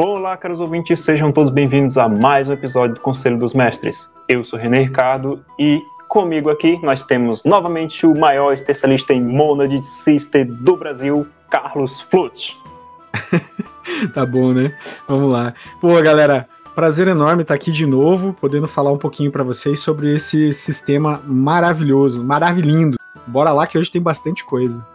[0.00, 4.08] Olá, caros ouvintes, sejam todos bem-vindos a mais um episódio do Conselho dos Mestres.
[4.28, 9.72] Eu sou René Ricardo e comigo aqui nós temos novamente o maior especialista em Monad
[9.82, 12.56] System do Brasil, Carlos Flute.
[14.14, 14.72] tá bom, né?
[15.08, 15.52] Vamos lá.
[15.80, 20.14] Pô, galera, prazer enorme estar aqui de novo, podendo falar um pouquinho para vocês sobre
[20.14, 22.96] esse sistema maravilhoso, maravilhindo.
[23.26, 24.86] Bora lá que hoje tem bastante coisa.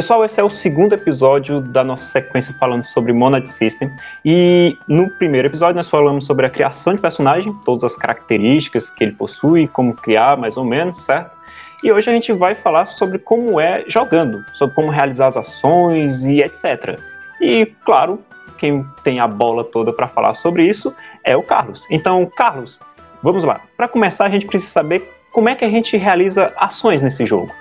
[0.00, 3.90] Pessoal, esse é o segundo episódio da nossa sequência falando sobre Monad System.
[4.24, 9.04] E no primeiro episódio nós falamos sobre a criação de personagem, todas as características que
[9.04, 11.36] ele possui, como criar mais ou menos, certo?
[11.84, 16.24] E hoje a gente vai falar sobre como é jogando, sobre como realizar as ações
[16.24, 16.98] e etc.
[17.38, 18.20] E, claro,
[18.56, 21.86] quem tem a bola toda para falar sobre isso é o Carlos.
[21.90, 22.80] Então, Carlos,
[23.22, 23.60] vamos lá.
[23.76, 27.52] Para começar, a gente precisa saber como é que a gente realiza ações nesse jogo.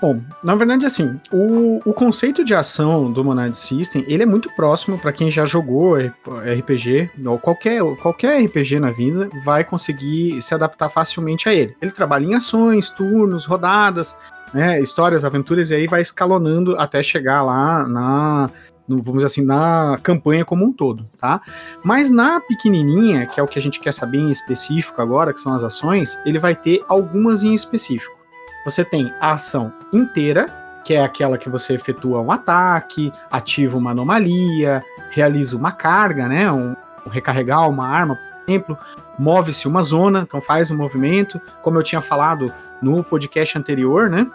[0.00, 4.48] Bom, na verdade, assim, o, o conceito de ação do Monad System, ele é muito
[4.56, 10.54] próximo para quem já jogou RPG, ou qualquer, qualquer RPG na vida, vai conseguir se
[10.54, 11.76] adaptar facilmente a ele.
[11.82, 14.16] Ele trabalha em ações, turnos, rodadas,
[14.54, 18.46] né, histórias, aventuras, e aí vai escalonando até chegar lá na,
[18.88, 21.42] vamos dizer assim, na campanha como um todo, tá?
[21.84, 25.40] Mas na pequenininha, que é o que a gente quer saber em específico agora, que
[25.40, 28.19] são as ações, ele vai ter algumas em específico.
[28.64, 30.46] Você tem a ação inteira,
[30.84, 36.50] que é aquela que você efetua um ataque, ativa uma anomalia, realiza uma carga, né?
[36.50, 36.74] Um,
[37.06, 38.78] um recarregar uma arma, por exemplo,
[39.18, 41.40] move-se uma zona, então faz um movimento.
[41.62, 42.46] Como eu tinha falado
[42.80, 44.26] no podcast anterior, né?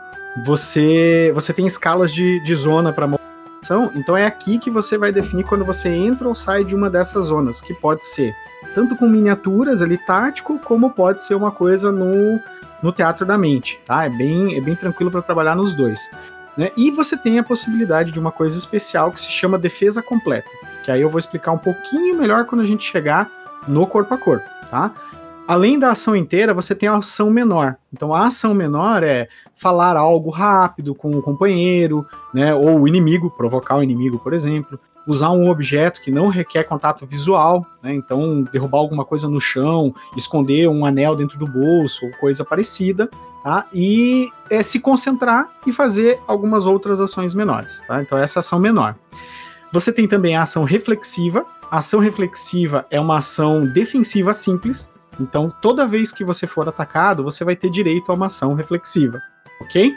[0.45, 5.11] Você, você tem escalas de, de zona para movimentação, então é aqui que você vai
[5.11, 8.33] definir quando você entra ou sai de uma dessas zonas, que pode ser
[8.73, 12.39] tanto com miniaturas ali tático, como pode ser uma coisa no
[12.81, 14.05] no teatro da mente, tá?
[14.05, 16.01] É bem, é bem tranquilo para trabalhar nos dois.
[16.57, 16.71] Né?
[16.77, 20.49] E você tem a possibilidade de uma coisa especial que se chama defesa completa,
[20.83, 23.29] que aí eu vou explicar um pouquinho melhor quando a gente chegar
[23.67, 24.93] no corpo a corpo, tá?
[25.47, 27.75] Além da ação inteira, você tem a ação menor.
[27.93, 33.29] Então, a ação menor é falar algo rápido com o companheiro, né, ou o inimigo,
[33.29, 37.93] provocar o inimigo, por exemplo usar um objeto que não requer contato visual, né?
[37.93, 43.09] então derrubar alguma coisa no chão, esconder um anel dentro do bolso ou coisa parecida,
[43.43, 43.65] tá?
[43.73, 48.01] E é, se concentrar e fazer algumas outras ações menores, tá?
[48.01, 48.95] Então essa ação menor.
[49.71, 51.45] Você tem também a ação reflexiva.
[51.69, 54.89] A ação reflexiva é uma ação defensiva simples.
[55.19, 59.19] Então toda vez que você for atacado, você vai ter direito a uma ação reflexiva,
[59.61, 59.93] ok?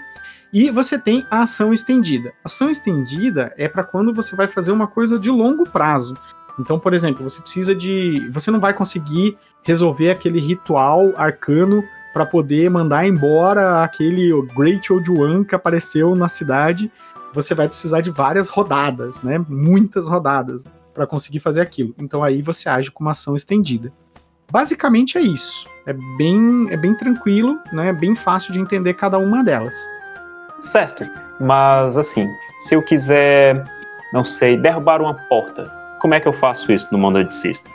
[0.53, 2.32] E você tem a ação estendida.
[2.42, 6.16] Ação estendida é para quando você vai fazer uma coisa de longo prazo.
[6.59, 8.28] Então, por exemplo, você precisa de.
[8.31, 15.10] Você não vai conseguir resolver aquele ritual arcano para poder mandar embora aquele Great Old
[15.10, 16.91] One que apareceu na cidade.
[17.34, 19.38] Você vai precisar de várias rodadas, né?
[19.48, 20.64] Muitas rodadas
[20.94, 21.94] para conseguir fazer aquilo.
[22.00, 23.92] Então aí você age com uma ação estendida.
[24.50, 25.66] Basicamente é isso.
[25.87, 27.91] É bem, é bem tranquilo, né?
[27.91, 29.87] É bem fácil de entender cada uma delas.
[30.60, 31.04] Certo,
[31.41, 32.28] mas assim,
[32.60, 33.64] se eu quiser,
[34.12, 35.64] não sei, derrubar uma porta,
[36.00, 37.72] como é que eu faço isso no Monad System?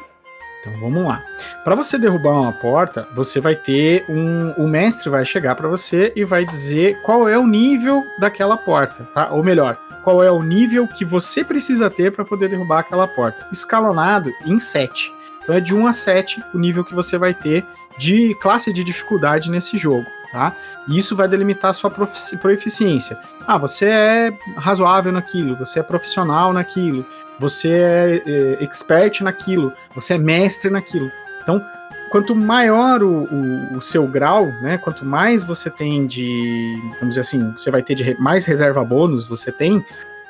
[0.60, 1.22] Então vamos lá.
[1.64, 4.52] Para você derrubar uma porta, você vai ter um.
[4.52, 9.04] O mestre vai chegar para você e vai dizer qual é o nível daquela porta,
[9.14, 9.30] tá?
[9.32, 13.46] Ou melhor, qual é o nível que você precisa ter para poder derrubar aquela porta.
[13.52, 15.14] Escalonado em 7.
[15.44, 17.66] Então é de 1 a 7 o nível que você vai ter
[17.98, 20.54] de classe de dificuldade nesse jogo tá?
[20.90, 23.18] E isso vai delimitar a sua proficiência.
[23.48, 27.06] Ah, você é razoável naquilo, você é profissional naquilo,
[27.40, 31.10] você é, é expert naquilo, você é mestre naquilo.
[31.42, 31.64] Então,
[32.10, 37.22] quanto maior o, o, o, seu grau, né, quanto mais você tem de, vamos dizer
[37.22, 39.86] assim, você vai ter de mais reserva bônus você tem,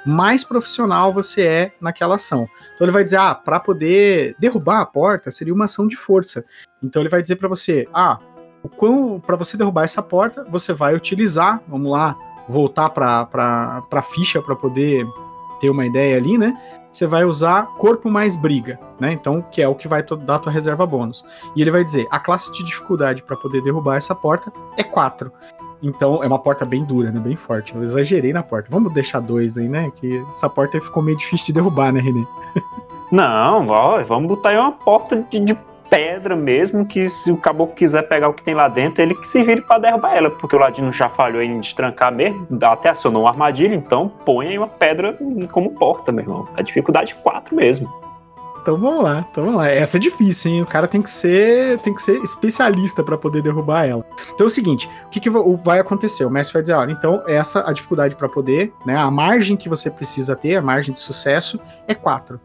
[0.05, 2.45] mais profissional você é naquela ação.
[2.75, 6.43] Então ele vai dizer, ah, para poder derrubar a porta seria uma ação de força.
[6.81, 8.19] Então ele vai dizer para você, ah,
[8.63, 12.15] o quão para você derrubar essa porta, você vai utilizar, vamos lá,
[12.47, 15.05] voltar para a ficha para poder
[15.59, 16.57] ter uma ideia ali, né?
[16.91, 19.11] Você vai usar corpo mais briga, né?
[19.11, 21.25] Então, que é o que vai dar tua reserva bônus.
[21.55, 25.31] E ele vai dizer: a classe de dificuldade para poder derrubar essa porta é 4.
[25.81, 27.19] Então, é uma porta bem dura, né?
[27.19, 27.75] Bem forte.
[27.75, 28.69] Eu exagerei na porta.
[28.71, 29.91] Vamos deixar dois aí, né?
[29.95, 32.25] Que essa porta ficou meio difícil de derrubar, né, Renê?
[33.11, 35.57] Não, ó, vamos botar aí uma porta de, de
[35.93, 39.27] pedra mesmo, que se o caboclo quiser pegar o que tem lá dentro, ele que
[39.27, 43.23] se vire para derrubar ela, porque o ladino já falhou em destrancar mesmo, até acionou
[43.23, 45.15] uma armadilha, então põe aí uma pedra
[45.51, 46.47] como porta, meu irmão.
[46.57, 47.87] A dificuldade 4 mesmo.
[48.59, 49.69] Então vamos lá, então vamos lá.
[49.69, 50.61] Essa é difícil, hein?
[50.63, 54.03] O cara tem que ser, tem que ser especialista para poder derrubar ela.
[54.33, 56.25] Então é o seguinte, o que, que vai acontecer?
[56.25, 58.95] O mestre vai dizer, olha, então essa a dificuldade para poder, né?
[58.95, 62.39] A margem que você precisa ter, a margem de sucesso é 4.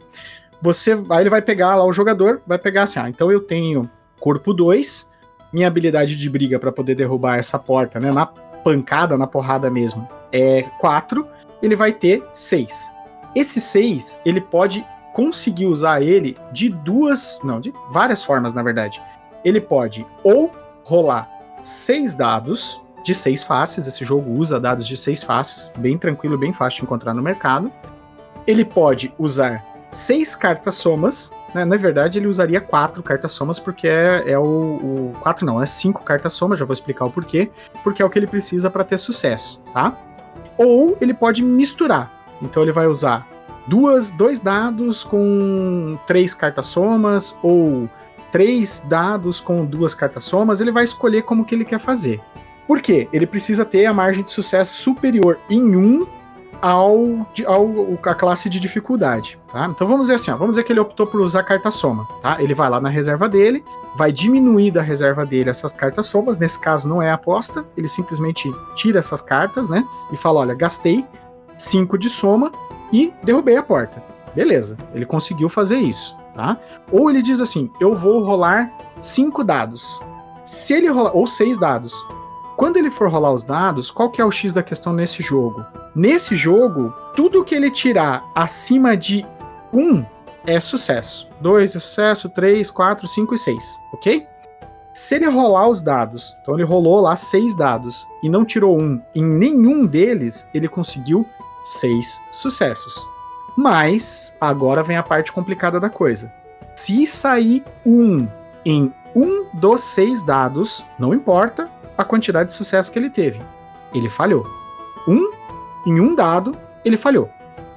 [0.60, 3.88] Você aí ele vai pegar lá o jogador, vai pegar assim, ah, então eu tenho
[4.20, 5.10] corpo 2,
[5.52, 10.06] minha habilidade de briga para poder derrubar essa porta, né, na pancada, na porrada mesmo,
[10.32, 11.26] é 4,
[11.62, 12.90] ele vai ter 6.
[13.34, 19.00] Esse 6, ele pode conseguir usar ele de duas, não, de várias formas, na verdade.
[19.44, 20.52] Ele pode ou
[20.84, 21.28] rolar
[21.62, 26.52] seis dados de seis faces, esse jogo usa dados de seis faces, bem tranquilo, bem
[26.52, 27.72] fácil de encontrar no mercado.
[28.46, 31.64] Ele pode usar seis cartas somas, né?
[31.64, 35.66] na verdade ele usaria quatro cartas somas, porque é, é o, o, Quatro não, é
[35.66, 37.50] cinco cartas somas, já vou explicar o porquê,
[37.82, 39.96] porque é o que ele precisa para ter sucesso, tá?
[40.56, 42.12] Ou ele pode misturar,
[42.42, 43.26] então ele vai usar
[43.66, 47.88] duas, dois dados com três cartas somas, ou
[48.32, 52.20] três dados com duas cartas somas, ele vai escolher como que ele quer fazer.
[52.66, 53.08] Por quê?
[53.12, 56.06] Ele precisa ter a margem de sucesso superior em um
[56.60, 59.66] ao, ao a classe de dificuldade, tá?
[59.66, 62.42] Então vamos dizer assim, ó, vamos dizer que ele optou por usar carta soma, tá?
[62.42, 63.64] Ele vai lá na reserva dele,
[63.96, 68.50] vai diminuir da reserva dele essas cartas somas, nesse caso não é aposta, ele simplesmente
[68.74, 69.84] tira essas cartas, né?
[70.12, 71.04] E fala, olha, gastei
[71.56, 72.52] 5 de soma
[72.92, 74.02] e derrubei a porta.
[74.34, 76.56] Beleza, ele conseguiu fazer isso, tá?
[76.90, 78.70] Ou ele diz assim, eu vou rolar
[79.00, 80.00] 5 dados.
[80.44, 81.94] Se ele rolar, ou 6 dados.
[82.58, 85.64] Quando ele for rolar os dados, qual que é o X da questão nesse jogo?
[85.94, 89.24] Nesse jogo, tudo que ele tirar acima de
[89.72, 90.04] 1
[90.44, 91.28] é sucesso.
[91.40, 94.26] 2 é sucesso, 3, 4, 5 e 6, ok?
[94.92, 99.00] Se ele rolar os dados, então ele rolou lá 6 dados e não tirou um
[99.14, 101.24] em nenhum deles, ele conseguiu
[101.62, 102.92] 6 sucessos.
[103.56, 106.32] Mas agora vem a parte complicada da coisa.
[106.74, 108.26] Se sair 1
[108.64, 113.42] em um dos seis dados, não importa, a quantidade de sucesso que ele teve.
[113.92, 114.46] Ele falhou.
[115.08, 115.32] Um,
[115.84, 117.28] em um dado, ele falhou.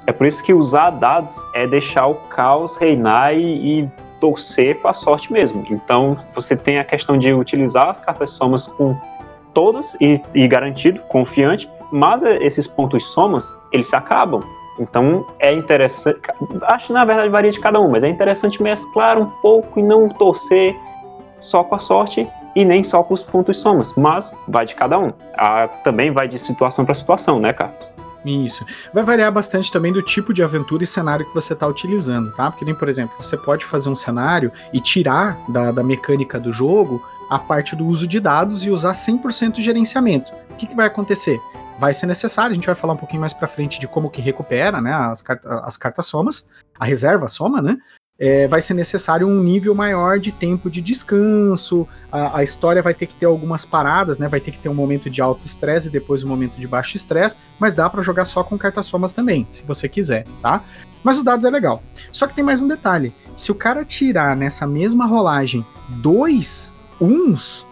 [0.05, 3.89] É por isso que usar dados é deixar o caos reinar e, e
[4.19, 5.65] torcer para a sorte mesmo.
[5.69, 8.95] Então, você tem a questão de utilizar as cartas somas com
[9.53, 14.41] todas e, e garantido, confiante, mas esses pontos somas, eles se acabam.
[14.79, 16.19] Então é interessante,
[16.63, 20.07] acho na verdade varia de cada um, mas é interessante mesclar um pouco e não
[20.07, 20.75] torcer
[21.39, 24.99] só com a sorte e nem só com os pontos somas, mas vai de cada
[24.99, 25.13] um.
[25.83, 27.91] Também vai de situação para situação, né, Carlos?
[28.23, 28.65] Isso.
[28.93, 32.51] Vai variar bastante também do tipo de aventura e cenário que você está utilizando, tá?
[32.51, 36.53] Porque nem, por exemplo, você pode fazer um cenário e tirar da, da mecânica do
[36.53, 40.31] jogo a parte do uso de dados e usar 100% de gerenciamento.
[40.51, 41.39] O que, que vai acontecer?
[41.79, 44.21] Vai ser necessário, a gente vai falar um pouquinho mais para frente de como que
[44.21, 45.23] recupera né, as,
[45.63, 46.47] as cartas somas,
[46.79, 47.77] a reserva soma, né?
[48.21, 52.93] É, vai ser necessário um nível maior de tempo de descanso, a, a, história vai
[52.93, 54.27] ter que ter algumas paradas, né?
[54.27, 56.95] Vai ter que ter um momento de alto estresse e depois um momento de baixo
[56.95, 60.63] estresse, mas dá para jogar só com cartas somas também, se você quiser, tá?
[61.03, 61.81] Mas os dados é legal.
[62.11, 66.71] Só que tem mais um detalhe: se o cara tirar nessa mesma rolagem dois
[67.01, 67.65] uns,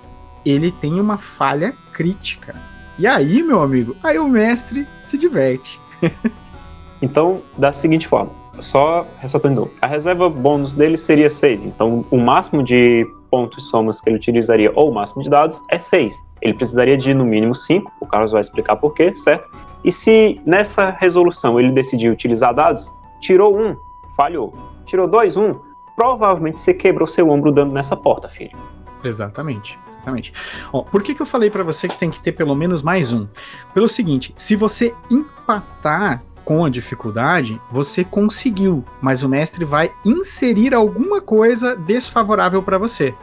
[0.44, 2.56] ele tem uma falha crítica.
[2.98, 5.80] E aí, meu amigo, aí o mestre se diverte.
[7.00, 12.64] então, da seguinte forma: só ressaltando, a reserva bônus dele seria 6, então o máximo
[12.64, 16.14] de pontos somas que ele utilizaria, ou o máximo de dados, é 6.
[16.42, 19.48] Ele precisaria de no mínimo 5, o Carlos vai explicar porquê, certo?
[19.84, 23.76] E se nessa resolução ele decidir utilizar dados, tirou um,
[24.16, 24.54] falhou.
[24.86, 25.56] Tirou dois, um,
[25.96, 28.58] provavelmente você quebrou seu ombro dando nessa porta, filho.
[29.04, 29.78] Exatamente.
[30.00, 30.34] Exatamente.
[30.72, 33.12] Ó, por que, que eu falei para você que tem que ter pelo menos mais
[33.12, 33.28] um?
[33.74, 40.74] Pelo seguinte, se você empatar com a dificuldade, você conseguiu, mas o mestre vai inserir
[40.74, 43.14] alguma coisa desfavorável para você.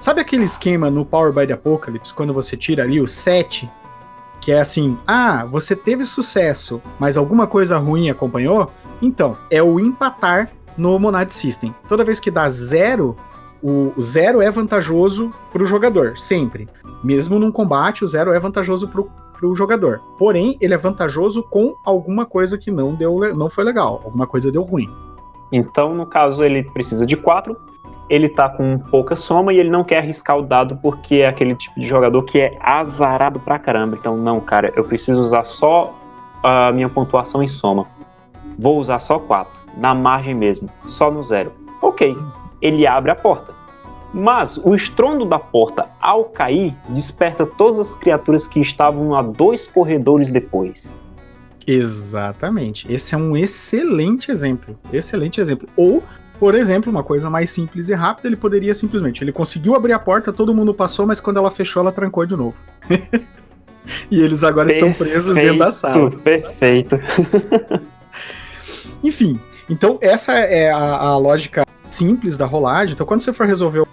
[0.00, 3.70] Sabe aquele esquema no Power by the Apocalypse, quando você tira ali o 7,
[4.40, 8.72] que é assim: ah, você teve sucesso, mas alguma coisa ruim acompanhou?
[9.02, 11.74] Então, é o empatar no Monad System.
[11.86, 13.14] Toda vez que dá zero,
[13.62, 16.66] o zero é vantajoso para o jogador, sempre.
[17.04, 19.10] Mesmo num combate, o zero é vantajoso para o
[19.40, 20.02] para o jogador.
[20.18, 24.52] Porém, ele é vantajoso com alguma coisa que não deu, não foi legal, alguma coisa
[24.52, 24.86] deu ruim.
[25.50, 27.56] Então, no caso, ele precisa de quatro.
[28.08, 31.54] Ele tá com pouca soma e ele não quer arriscar o dado porque é aquele
[31.54, 33.96] tipo de jogador que é azarado pra caramba.
[33.98, 35.94] Então, não, cara, eu preciso usar só
[36.42, 37.86] a minha pontuação em soma.
[38.58, 41.52] Vou usar só quatro, na margem mesmo, só no zero.
[41.80, 42.16] Ok,
[42.60, 43.54] ele abre a porta.
[44.12, 49.66] Mas o estrondo da porta, ao cair, desperta todas as criaturas que estavam a dois
[49.66, 50.94] corredores depois.
[51.66, 52.92] Exatamente.
[52.92, 54.76] Esse é um excelente exemplo.
[54.92, 55.68] Excelente exemplo.
[55.76, 56.02] Ou,
[56.38, 59.22] por exemplo, uma coisa mais simples e rápida, ele poderia simplesmente.
[59.22, 62.34] Ele conseguiu abrir a porta, todo mundo passou, mas quando ela fechou, ela trancou de
[62.34, 62.56] novo.
[64.10, 66.10] e eles agora perfeito, estão presos dentro da sala.
[66.22, 66.98] Perfeito.
[69.02, 72.94] Enfim, então essa é a, a lógica simples da rolagem.
[72.94, 73.86] Então, quando você for resolver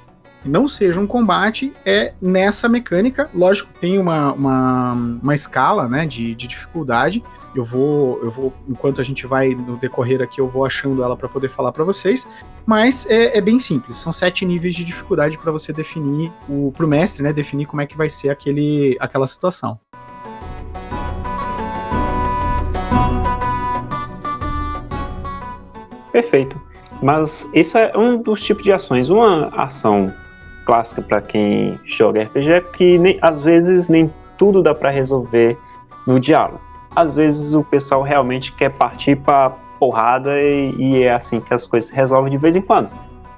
[0.47, 3.29] não seja um combate, é nessa mecânica.
[3.33, 7.23] Lógico, tem uma, uma, uma escala né, de, de dificuldade.
[7.55, 11.15] Eu vou, eu vou, enquanto a gente vai no decorrer aqui, eu vou achando ela
[11.15, 12.29] para poder falar para vocês.
[12.65, 13.97] Mas é, é, bem simples.
[13.97, 17.33] São sete níveis de dificuldade para você definir o pro mestre, né?
[17.33, 19.79] Definir como é que vai ser aquele, aquela situação.
[26.11, 26.59] Perfeito.
[27.01, 29.09] Mas isso é um dos tipos de ações.
[29.09, 30.13] Uma ação
[30.67, 35.57] clássica para quem joga RPG é que nem, às vezes nem tudo dá para resolver
[36.05, 36.59] no diálogo.
[36.93, 41.65] Às vezes o pessoal realmente quer partir para porrada e, e, é assim que as
[41.65, 42.89] coisas se resolvem de vez em quando.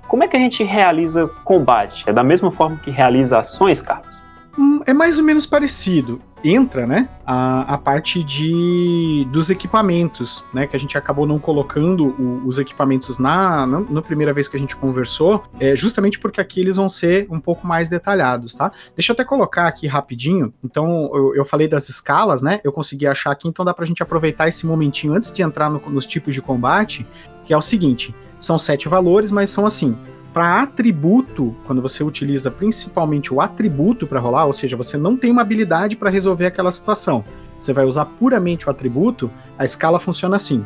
[0.07, 2.09] Como é que a gente realiza combate?
[2.09, 4.23] É da mesma forma que realiza ações, Carlos?
[4.57, 6.19] Hum, é mais ou menos parecido.
[6.43, 12.07] Entra, né, a, a parte de dos equipamentos, né, que a gente acabou não colocando
[12.07, 16.39] o, os equipamentos na, na, na, primeira vez que a gente conversou, é justamente porque
[16.39, 18.71] aqui eles vão ser um pouco mais detalhados, tá?
[18.95, 20.53] Deixa eu até colocar aqui rapidinho.
[20.63, 22.61] Então, eu, eu falei das escalas, né?
[22.63, 25.79] Eu consegui achar aqui, então dá pra gente aproveitar esse momentinho antes de entrar no,
[25.89, 27.05] nos tipos de combate,
[27.45, 29.97] que é o seguinte: são sete valores, mas são assim:
[30.33, 35.31] para atributo, quando você utiliza principalmente o atributo para rolar, ou seja, você não tem
[35.31, 37.23] uma habilidade para resolver aquela situação,
[37.57, 40.63] você vai usar puramente o atributo, a escala funciona assim: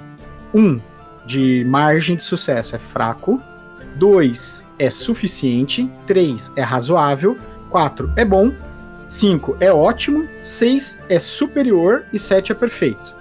[0.53, 0.79] 1 um,
[1.25, 3.41] de margem de sucesso é fraco,
[3.95, 7.37] 2 é suficiente, 3 é razoável,
[7.69, 8.51] 4 é bom,
[9.07, 12.05] 5 é ótimo, 6 é superior.
[12.11, 13.15] E 7 é perfeito.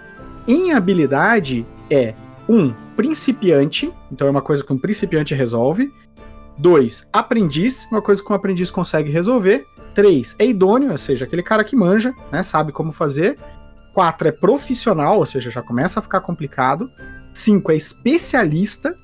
[0.46, 2.14] Em habilidade é
[2.48, 5.92] 1 um, principiante, então é uma coisa que um principiante resolve.
[6.58, 7.08] 2.
[7.12, 9.66] Aprendiz, uma coisa que um aprendiz consegue resolver.
[9.94, 10.36] 3.
[10.38, 13.38] É idôneo, ou seja, aquele cara que manja, né, sabe como fazer.
[13.94, 16.90] 4 é profissional, ou seja, já começa a ficar complicado.
[17.32, 18.96] 5 é especialista.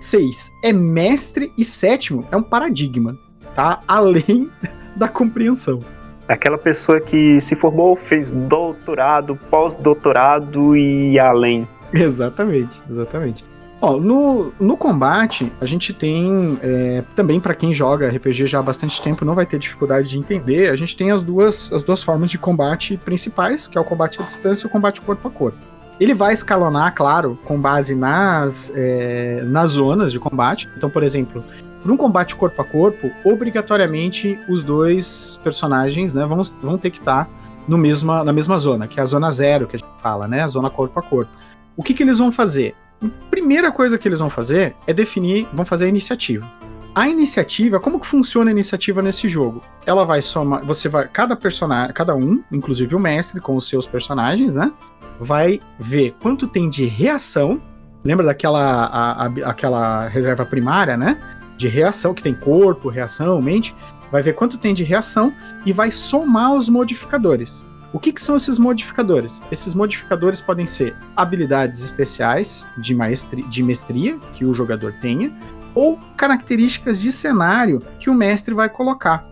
[0.00, 1.52] 6 é mestre.
[1.56, 3.16] E sétimo é um paradigma,
[3.54, 3.80] tá?
[3.88, 4.50] Além
[4.94, 5.80] da compreensão.
[6.28, 11.68] Aquela pessoa que se formou, fez doutorado, pós-doutorado e além.
[11.92, 13.44] Exatamente, exatamente.
[13.80, 18.62] Ó, no, no combate, a gente tem, é, também para quem joga RPG já há
[18.62, 22.02] bastante tempo, não vai ter dificuldade de entender, a gente tem as duas, as duas
[22.02, 25.30] formas de combate principais, que é o combate à distância e o combate corpo a
[25.30, 25.58] corpo.
[26.00, 30.68] Ele vai escalonar, claro, com base nas, é, nas zonas de combate.
[30.76, 31.42] Então, por exemplo,
[31.84, 37.28] num combate corpo a corpo, obrigatoriamente os dois personagens né, vão, vão ter que estar
[37.66, 40.42] no mesma, na mesma zona, que é a zona zero que a gente fala, né?
[40.42, 41.30] A zona corpo a corpo.
[41.76, 42.74] O que, que eles vão fazer?
[43.02, 46.50] A primeira coisa que eles vão fazer é definir, vão fazer a iniciativa.
[46.94, 49.62] A iniciativa, como que funciona a iniciativa nesse jogo?
[49.84, 53.86] Ela vai somar, você vai, cada personagem, cada um, inclusive o mestre com os seus
[53.86, 54.72] personagens, né?
[55.20, 57.60] Vai ver quanto tem de reação.
[58.02, 61.20] Lembra daquela a, a, aquela reserva primária, né?
[61.58, 63.74] De reação que tem corpo, reação, mente.
[64.10, 65.34] Vai ver quanto tem de reação
[65.66, 67.66] e vai somar os modificadores.
[67.92, 69.40] O que, que, são esses modificadores?
[69.50, 75.32] Esses modificadores podem ser habilidades especiais de, maestria, de mestria que o jogador tenha,
[75.74, 79.24] ou características de cenário que o mestre vai colocar.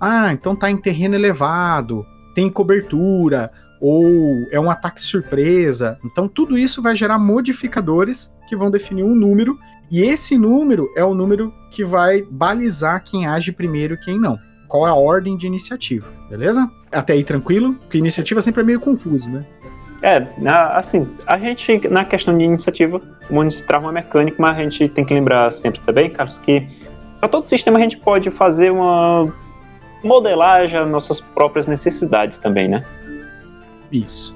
[0.00, 4.04] Ah, então tá em terreno elevado, tem cobertura, ou
[4.50, 5.98] é um ataque surpresa.
[6.04, 9.58] Então tudo isso vai gerar modificadores que vão definir um número,
[9.90, 14.38] e esse número é o número que vai balizar quem age primeiro e quem não
[14.66, 16.70] qual é a ordem de iniciativa, beleza?
[16.92, 17.74] Até aí tranquilo?
[17.74, 19.44] Porque iniciativa sempre é meio confuso, né?
[20.02, 20.26] É,
[20.74, 25.14] assim, a gente, na questão de iniciativa, monitorar uma mecânica, mas a gente tem que
[25.14, 26.68] lembrar sempre também, Carlos, que
[27.18, 29.32] para todo sistema a gente pode fazer uma
[30.04, 32.84] modelagem às nossas próprias necessidades também, né?
[33.90, 34.35] Isso.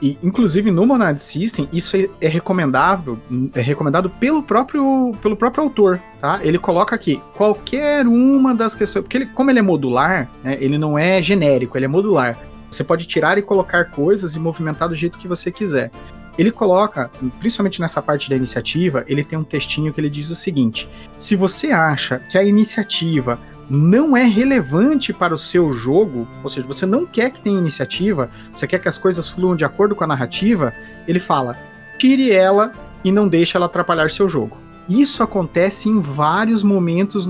[0.00, 3.18] E, inclusive, no Monad System, isso é, é recomendável,
[3.54, 6.38] é recomendado pelo próprio, pelo próprio autor, tá?
[6.42, 10.78] Ele coloca aqui qualquer uma das questões, porque ele, como ele é modular, né, ele
[10.78, 12.38] não é genérico, ele é modular.
[12.70, 15.90] Você pode tirar e colocar coisas e movimentar do jeito que você quiser.
[16.38, 20.36] Ele coloca, principalmente nessa parte da iniciativa, ele tem um textinho que ele diz o
[20.36, 20.88] seguinte:
[21.18, 23.40] se você acha que a iniciativa
[23.70, 28.30] não é relevante para o seu jogo, ou seja, você não quer que tenha iniciativa,
[28.52, 30.72] você quer que as coisas fluam de acordo com a narrativa,
[31.06, 31.56] ele fala:
[31.98, 32.72] tire ela
[33.04, 34.56] e não deixe ela atrapalhar seu jogo.
[34.88, 37.28] Isso acontece em vários momentos.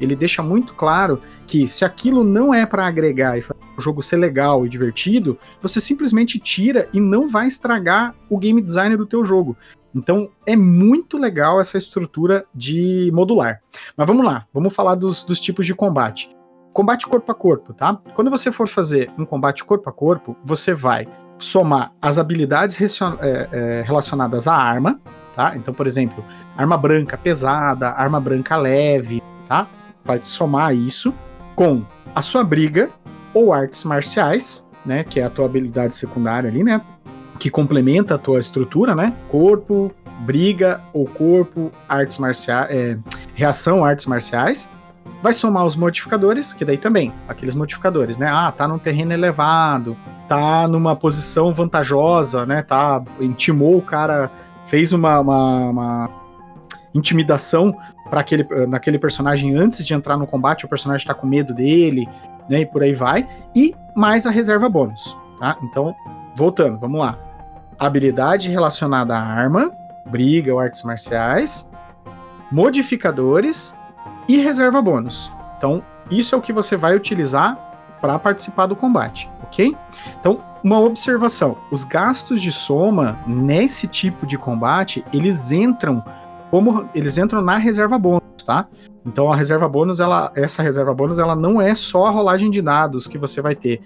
[0.00, 4.02] Ele deixa muito claro que se aquilo não é para agregar e fazer o jogo
[4.02, 9.06] ser legal e divertido, você simplesmente tira e não vai estragar o game design do
[9.06, 9.56] teu jogo.
[9.96, 13.60] Então é muito legal essa estrutura de modular.
[13.96, 16.28] Mas vamos lá, vamos falar dos, dos tipos de combate.
[16.74, 17.98] Combate corpo a corpo, tá?
[18.14, 22.78] Quando você for fazer um combate corpo a corpo, você vai somar as habilidades
[23.20, 25.00] é, é, relacionadas à arma,
[25.32, 25.56] tá?
[25.56, 26.22] Então, por exemplo,
[26.54, 29.66] arma branca pesada, arma branca leve, tá?
[30.04, 31.14] Vai somar isso
[31.54, 31.82] com
[32.14, 32.90] a sua briga
[33.32, 35.02] ou artes marciais, né?
[35.04, 36.82] Que é a tua habilidade secundária ali, né?
[37.38, 39.14] Que complementa a tua estrutura, né?
[39.30, 42.98] Corpo, briga ou corpo, artes marciais, é,
[43.34, 44.70] reação, artes marciais.
[45.22, 48.28] Vai somar os modificadores, que daí também, aqueles modificadores, né?
[48.30, 49.96] Ah, tá num terreno elevado,
[50.28, 52.62] tá numa posição vantajosa, né?
[52.62, 54.30] Tá, intimou o cara,
[54.66, 56.10] fez uma, uma, uma
[56.94, 57.74] intimidação
[58.08, 62.08] para aquele naquele personagem antes de entrar no combate, o personagem está com medo dele,
[62.48, 62.60] né?
[62.60, 63.28] E por aí vai.
[63.54, 65.56] E mais a reserva bônus, tá?
[65.62, 65.94] Então,
[66.36, 67.25] voltando, vamos lá.
[67.78, 69.70] Habilidade relacionada à arma,
[70.06, 71.70] briga ou artes marciais,
[72.50, 73.76] modificadores
[74.28, 75.30] e reserva bônus.
[75.56, 77.58] Então, isso é o que você vai utilizar
[78.00, 79.76] para participar do combate, ok?
[80.20, 86.02] Então, uma observação: os gastos de soma nesse tipo de combate eles entram
[86.50, 88.66] como eles entram na reserva bônus, tá?
[89.04, 92.60] Então a reserva bônus, ela, essa reserva bônus, ela não é só a rolagem de
[92.60, 93.80] dados que você vai ter.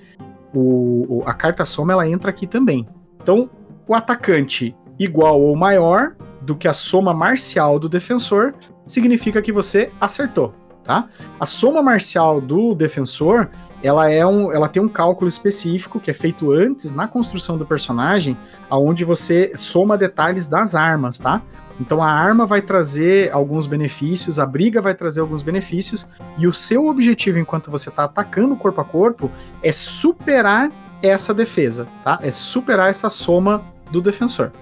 [0.54, 2.86] O, a carta soma ela entra aqui também.
[3.22, 3.48] Então,
[3.90, 8.54] o atacante igual ou maior do que a soma marcial do defensor
[8.86, 10.54] significa que você acertou,
[10.84, 11.08] tá?
[11.40, 13.50] A soma marcial do defensor
[13.82, 17.66] ela é um, ela tem um cálculo específico que é feito antes na construção do
[17.66, 21.42] personagem, aonde você soma detalhes das armas, tá?
[21.80, 26.52] Então a arma vai trazer alguns benefícios, a briga vai trazer alguns benefícios, e o
[26.52, 29.28] seu objetivo enquanto você está atacando corpo a corpo
[29.64, 30.70] é superar
[31.02, 32.20] essa defesa, tá?
[32.22, 34.52] É superar essa soma do defensor.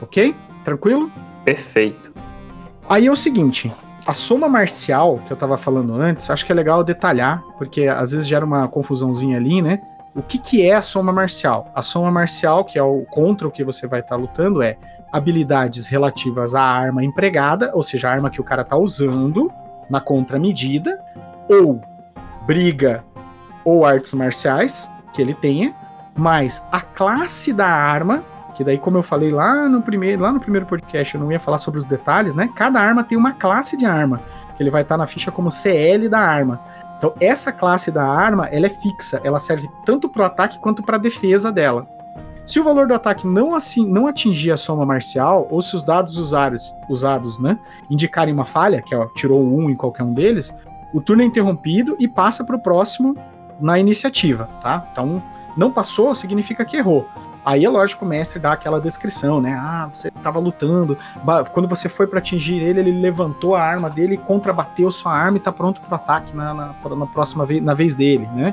[0.00, 0.34] Ok?
[0.64, 1.10] Tranquilo?
[1.44, 2.12] Perfeito.
[2.88, 3.72] Aí é o seguinte,
[4.06, 8.12] a soma marcial que eu tava falando antes, acho que é legal detalhar, porque às
[8.12, 9.80] vezes gera uma confusãozinha ali, né?
[10.14, 11.70] O que, que é a soma marcial?
[11.74, 14.78] A soma marcial, que é o contra o que você vai estar tá lutando, é
[15.12, 19.50] habilidades relativas à arma empregada, ou seja, a arma que o cara tá usando
[19.90, 20.98] na contramedida,
[21.48, 21.80] ou
[22.46, 23.04] briga
[23.64, 25.74] ou artes marciais que ele tenha,
[26.16, 28.24] mais a classe da arma
[28.56, 31.38] que daí, como eu falei lá no primeiro, lá no primeiro podcast, eu não ia
[31.38, 32.48] falar sobre os detalhes, né?
[32.54, 34.18] Cada arma tem uma classe de arma,
[34.56, 36.58] que ele vai estar tá na ficha como CL da arma.
[36.96, 40.82] Então, essa classe da arma, ela é fixa, ela serve tanto para o ataque quanto
[40.82, 41.86] para a defesa dela.
[42.46, 45.82] Se o valor do ataque não, assim, não atingir a soma marcial, ou se os
[45.82, 47.58] dados usados, usados né,
[47.90, 50.56] indicarem uma falha, que ó, tirou um em qualquer um deles,
[50.94, 53.14] o turno é interrompido e passa para o próximo
[53.60, 54.88] na iniciativa, tá?
[54.92, 55.22] Então,
[55.56, 57.06] não passou significa que errou.
[57.46, 59.54] Aí é lógico o mestre dá aquela descrição, né?
[59.54, 60.98] Ah, você estava lutando,
[61.52, 65.40] quando você foi para atingir ele, ele levantou a arma dele, contrabateu sua arma e
[65.40, 68.52] tá pronto pro ataque na, na, na próxima vez, na vez dele, né?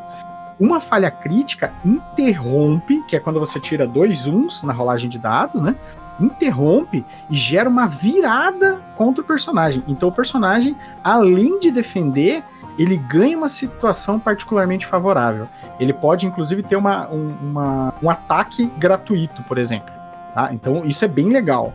[0.60, 5.60] Uma falha crítica interrompe, que é quando você tira dois uns na rolagem de dados,
[5.60, 5.76] né?
[6.20, 9.84] Interrompe e gera uma virada contra o personagem.
[9.88, 12.44] Então o personagem, além de defender,
[12.78, 15.48] ele ganha uma situação particularmente favorável.
[15.80, 19.94] Ele pode, inclusive, ter uma, um, uma, um ataque gratuito, por exemplo.
[20.34, 20.50] Tá?
[20.52, 21.74] Então, isso é bem legal.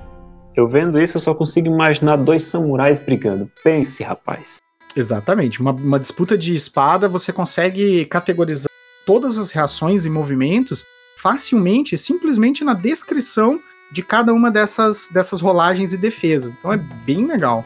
[0.56, 3.50] Eu vendo isso, eu só consigo imaginar dois samurais brigando.
[3.62, 4.56] Pense, rapaz.
[4.96, 5.61] Exatamente.
[5.61, 8.68] Uma, uma disputa de espada, você consegue categorizar
[9.06, 10.84] todas as reações e movimentos
[11.16, 16.52] facilmente, simplesmente na descrição de cada uma dessas, dessas rolagens e defesas.
[16.52, 17.64] Então é bem legal.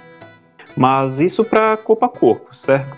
[0.77, 2.97] Mas isso para corpo a corpo, certo?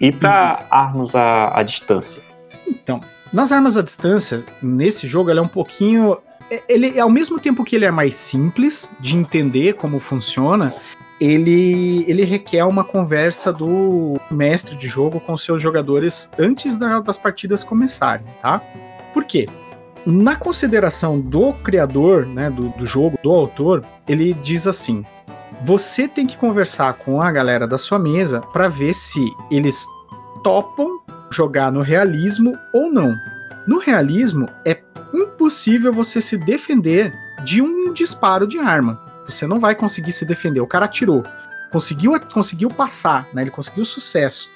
[0.00, 0.66] E para uhum.
[0.70, 2.20] armas à, à distância?
[2.66, 3.00] Então,
[3.32, 6.18] nas armas à distância, nesse jogo, ele é um pouquinho.
[6.50, 10.74] É, ele, ao mesmo tempo que ele é mais simples de entender como funciona,
[11.20, 17.18] ele, ele requer uma conversa do mestre de jogo com seus jogadores antes da, das
[17.18, 18.60] partidas começarem, tá?
[19.12, 19.48] Por quê?
[20.04, 25.04] Na consideração do criador né, do, do jogo, do autor, ele diz assim:
[25.64, 29.86] você tem que conversar com a galera da sua mesa para ver se eles
[30.42, 31.00] topam
[31.30, 33.14] jogar no realismo ou não.
[33.66, 34.82] No realismo, é
[35.14, 37.10] impossível você se defender
[37.44, 39.00] de um disparo de arma.
[39.26, 40.60] Você não vai conseguir se defender.
[40.60, 41.24] O cara atirou,
[41.72, 43.40] conseguiu, conseguiu passar, né?
[43.40, 44.50] Ele conseguiu sucesso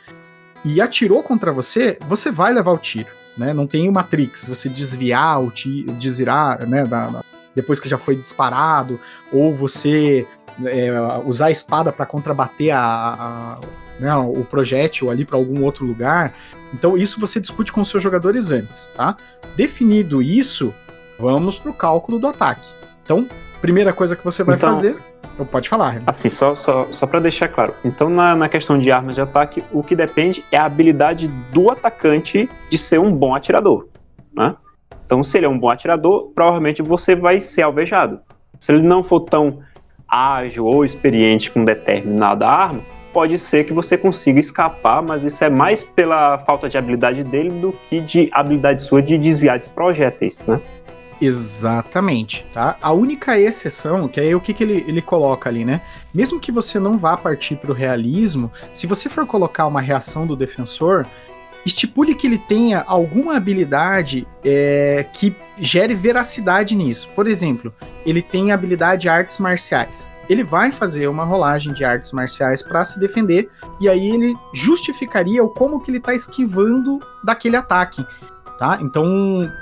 [0.62, 3.54] e atirou contra você, você vai levar o tiro, né?
[3.54, 6.84] Não tem o Matrix, você desviar o tiro, desvirar, né?
[6.84, 9.00] Da, da, depois que já foi disparado,
[9.32, 10.26] ou você
[10.64, 10.90] é,
[11.24, 13.60] usar a espada para contrabater a, a
[14.00, 16.32] né, o projétil ali para algum outro lugar.
[16.72, 19.16] Então isso você discute com os seus jogadores antes, tá?
[19.56, 20.74] Definido isso,
[21.18, 22.68] vamos para o cálculo do ataque.
[23.04, 23.26] Então,
[23.60, 25.00] primeira coisa que você vai então, fazer.
[25.50, 25.90] Pode falar.
[25.90, 26.04] Renan.
[26.06, 27.74] Assim, só, só, só para deixar claro.
[27.84, 31.70] Então, na, na questão de armas de ataque, o que depende é a habilidade do
[31.70, 33.88] atacante de ser um bom atirador.
[34.34, 34.54] Né?
[35.06, 38.20] Então, se ele é um bom atirador, provavelmente você vai ser alvejado.
[38.58, 39.60] Se ele não for tão
[40.08, 42.80] ágil ou experiente com determinada arma,
[43.12, 47.50] pode ser que você consiga escapar, mas isso é mais pela falta de habilidade dele
[47.50, 50.60] do que de habilidade sua de desviar de projéteis, né?
[51.20, 52.76] Exatamente, tá?
[52.80, 55.80] A única exceção, que é o que, que ele, ele coloca ali, né?
[56.14, 60.26] Mesmo que você não vá partir para o realismo, se você for colocar uma reação
[60.26, 61.04] do defensor,
[61.64, 67.08] estipule que ele tenha alguma habilidade é, que gere veracidade nisso.
[67.14, 67.72] Por exemplo,
[68.06, 70.10] ele tem habilidade artes marciais.
[70.28, 75.42] Ele vai fazer uma rolagem de artes marciais para se defender e aí ele justificaria
[75.42, 78.04] o como que ele está esquivando daquele ataque.
[78.58, 78.78] Tá?
[78.82, 79.06] Então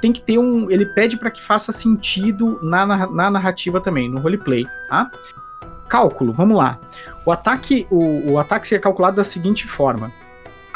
[0.00, 0.70] tem que ter um.
[0.70, 4.66] Ele pede para que faça sentido na, na narrativa também, no roleplay.
[4.88, 5.10] Tá?
[5.86, 6.78] Cálculo, vamos lá.
[7.24, 10.10] O ataque, o, o ataque seria calculado da seguinte forma: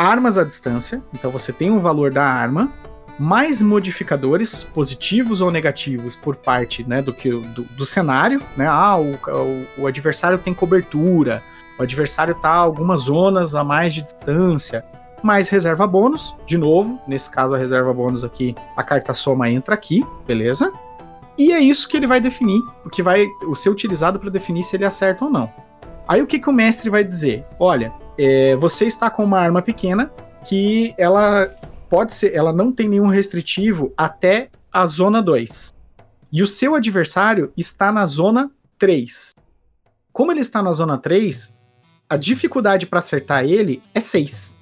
[0.01, 2.73] armas à distância, então você tem o valor da arma,
[3.19, 8.41] mais modificadores positivos ou negativos por parte né, do, que, do, do cenário.
[8.57, 8.67] Né?
[8.67, 11.43] Ah, o, o, o, adversário tem cobertura,
[11.79, 14.83] o adversário a algumas zonas a mais de distância.
[15.23, 19.75] Mais reserva bônus, de novo, nesse caso a reserva bônus aqui, a carta soma entra
[19.75, 20.73] aqui, beleza?
[21.37, 24.63] E é isso que ele vai definir, o que vai o ser utilizado para definir
[24.63, 25.53] se ele acerta ou não.
[26.09, 27.45] Aí o que, que o mestre vai dizer?
[27.59, 30.13] Olha, é, você está com uma arma pequena
[30.47, 31.47] que ela
[31.89, 35.73] pode ser, ela não tem nenhum restritivo até a zona 2.
[36.31, 39.35] E o seu adversário está na zona 3.
[40.13, 41.57] Como ele está na zona 3,
[42.11, 44.59] a dificuldade para acertar ele é 6.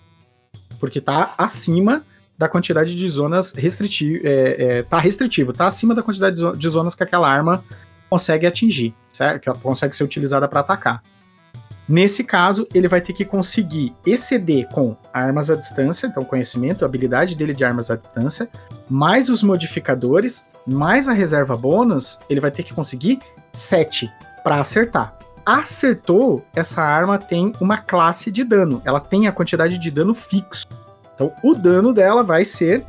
[0.79, 2.05] Porque está acima
[2.39, 6.95] da quantidade de zonas restritivo, é, é, tá restritivo, tá acima da quantidade de zonas
[6.95, 7.65] que aquela arma
[8.09, 9.43] consegue atingir, certo?
[9.43, 11.03] Que ela consegue ser utilizada para atacar.
[11.89, 17.35] Nesse caso, ele vai ter que conseguir exceder com armas à distância, então conhecimento, habilidade
[17.35, 18.47] dele de armas à distância,
[18.91, 23.21] mais os modificadores, mais a reserva bônus, ele vai ter que conseguir
[23.53, 24.13] 7
[24.45, 25.17] para acertar.
[25.47, 30.67] Acertou, essa arma tem uma classe de dano, ela tem a quantidade de dano fixo.
[31.15, 32.85] Então, o dano dela vai ser,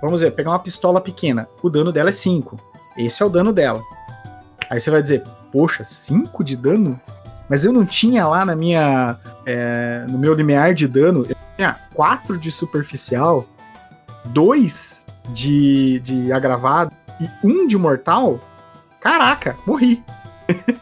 [0.00, 2.58] vamos ver, pegar uma pistola pequena, o dano dela é 5.
[2.98, 3.80] Esse é o dano dela.
[4.68, 7.00] Aí você vai dizer, poxa, 5 de dano?
[7.52, 9.18] Mas eu não tinha lá na minha.
[9.44, 13.44] É, no meu limiar de dano, eu tinha 4 de superficial,
[14.24, 18.40] 2 de, de agravado e 1 de mortal.
[19.02, 20.02] Caraca, morri.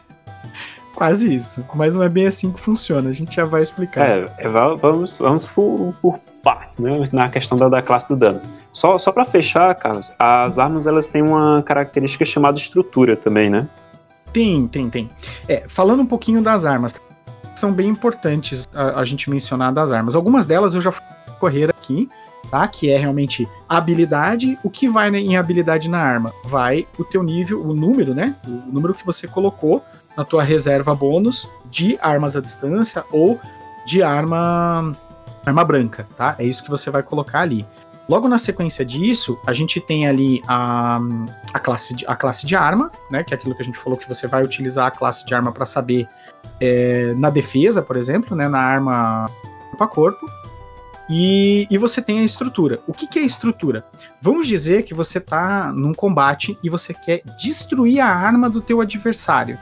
[0.95, 1.65] Quase isso.
[1.75, 3.09] Mas não é bem assim que funciona.
[3.09, 4.17] A gente já vai explicar.
[4.17, 7.09] É, é vamos, vamos por, por partes, né?
[7.11, 8.39] Na questão da, da classe do dano.
[8.71, 13.67] Só, só para fechar, Carlos, as armas elas têm uma característica chamada estrutura também, né?
[14.33, 15.09] Tem, tem, tem.
[15.47, 16.95] É, falando um pouquinho das armas,
[17.55, 20.15] são bem importantes a, a gente mencionar das armas.
[20.15, 21.03] Algumas delas eu já fui
[21.39, 22.09] correr aqui,
[22.49, 22.67] tá?
[22.67, 24.57] Que é realmente habilidade.
[24.63, 26.33] O que vai em habilidade na arma?
[26.45, 28.35] Vai o teu nível, o número, né?
[28.45, 29.83] O número que você colocou
[30.15, 33.39] na tua reserva bônus de armas à distância ou
[33.85, 34.91] de arma
[35.45, 36.35] arma branca, tá?
[36.37, 37.65] É isso que você vai colocar ali.
[38.11, 40.99] Logo na sequência disso, a gente tem ali a,
[41.53, 43.23] a, classe, de, a classe de arma, né?
[43.23, 45.53] Que é aquilo que a gente falou que você vai utilizar a classe de arma
[45.53, 46.05] para saber
[46.59, 48.49] é, na defesa, por exemplo, né?
[48.49, 49.31] Na arma
[49.69, 50.29] corpo a corpo.
[51.09, 52.81] E, e, você tem a estrutura.
[52.85, 53.85] O que, que é estrutura?
[54.21, 58.81] Vamos dizer que você está num combate e você quer destruir a arma do teu
[58.81, 59.57] adversário.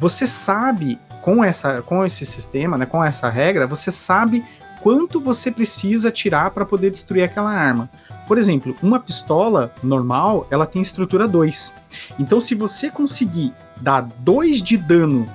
[0.00, 4.44] Você sabe, com, essa, com esse sistema, né, com essa regra, você sabe
[4.84, 7.88] quanto você precisa tirar para poder destruir aquela arma.
[8.28, 11.74] Por exemplo, uma pistola normal, ela tem estrutura 2.
[12.18, 15.26] Então, se você conseguir dar 2 de dano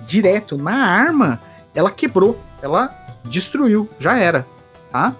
[0.00, 1.40] direto na arma,
[1.72, 2.92] ela quebrou, ela
[3.24, 4.44] destruiu, já era,
[4.90, 5.14] tá?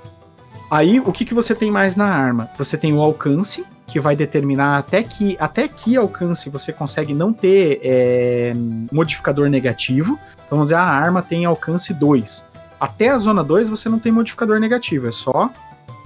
[0.69, 2.51] Aí, o que, que você tem mais na arma?
[2.59, 7.33] Você tem o alcance, que vai determinar até que, até que alcance você consegue não
[7.33, 8.55] ter é,
[8.91, 10.19] modificador negativo.
[10.35, 12.51] Então, vamos dizer, a arma tem alcance 2.
[12.83, 15.49] Até a zona 2 você não tem modificador negativo, é só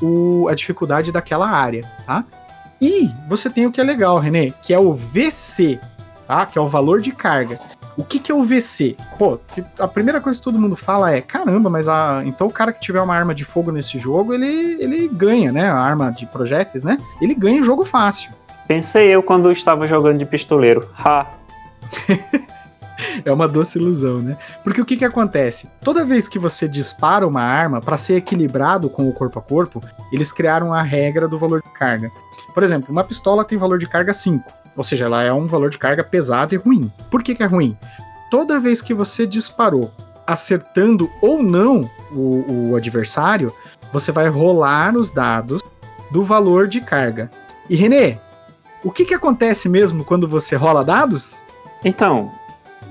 [0.02, 2.22] o, a dificuldade daquela área, tá?
[2.78, 5.80] E você tem o que é legal, René, que é o VC,
[6.28, 6.44] tá?
[6.44, 7.58] Que é o valor de carga.
[7.96, 8.94] O que, que é o VC?
[9.18, 9.40] Pô,
[9.78, 12.80] a primeira coisa que todo mundo fala é: caramba, mas a, então o cara que
[12.82, 15.70] tiver uma arma de fogo nesse jogo, ele, ele ganha, né?
[15.70, 16.98] A arma de projéteis, né?
[17.22, 18.30] Ele ganha o jogo fácil.
[18.68, 20.86] Pensei eu quando estava jogando de pistoleiro.
[20.98, 21.26] Ha!
[23.24, 24.36] é uma doce ilusão, né?
[24.62, 25.70] Porque o que que acontece?
[25.82, 29.82] Toda vez que você dispara uma arma, para ser equilibrado com o corpo a corpo,
[30.12, 32.10] eles criaram a regra do valor de carga.
[32.54, 34.44] Por exemplo, uma pistola tem valor de carga 5,
[34.76, 36.90] ou seja, ela é um valor de carga pesado e ruim.
[37.10, 37.76] Por que que é ruim?
[38.30, 39.90] Toda vez que você disparou,
[40.26, 43.52] acertando ou não o, o adversário,
[43.92, 45.62] você vai rolar os dados
[46.10, 47.30] do valor de carga.
[47.68, 48.18] E Renê,
[48.84, 51.42] o que, que acontece mesmo quando você rola dados?
[51.84, 52.32] Então,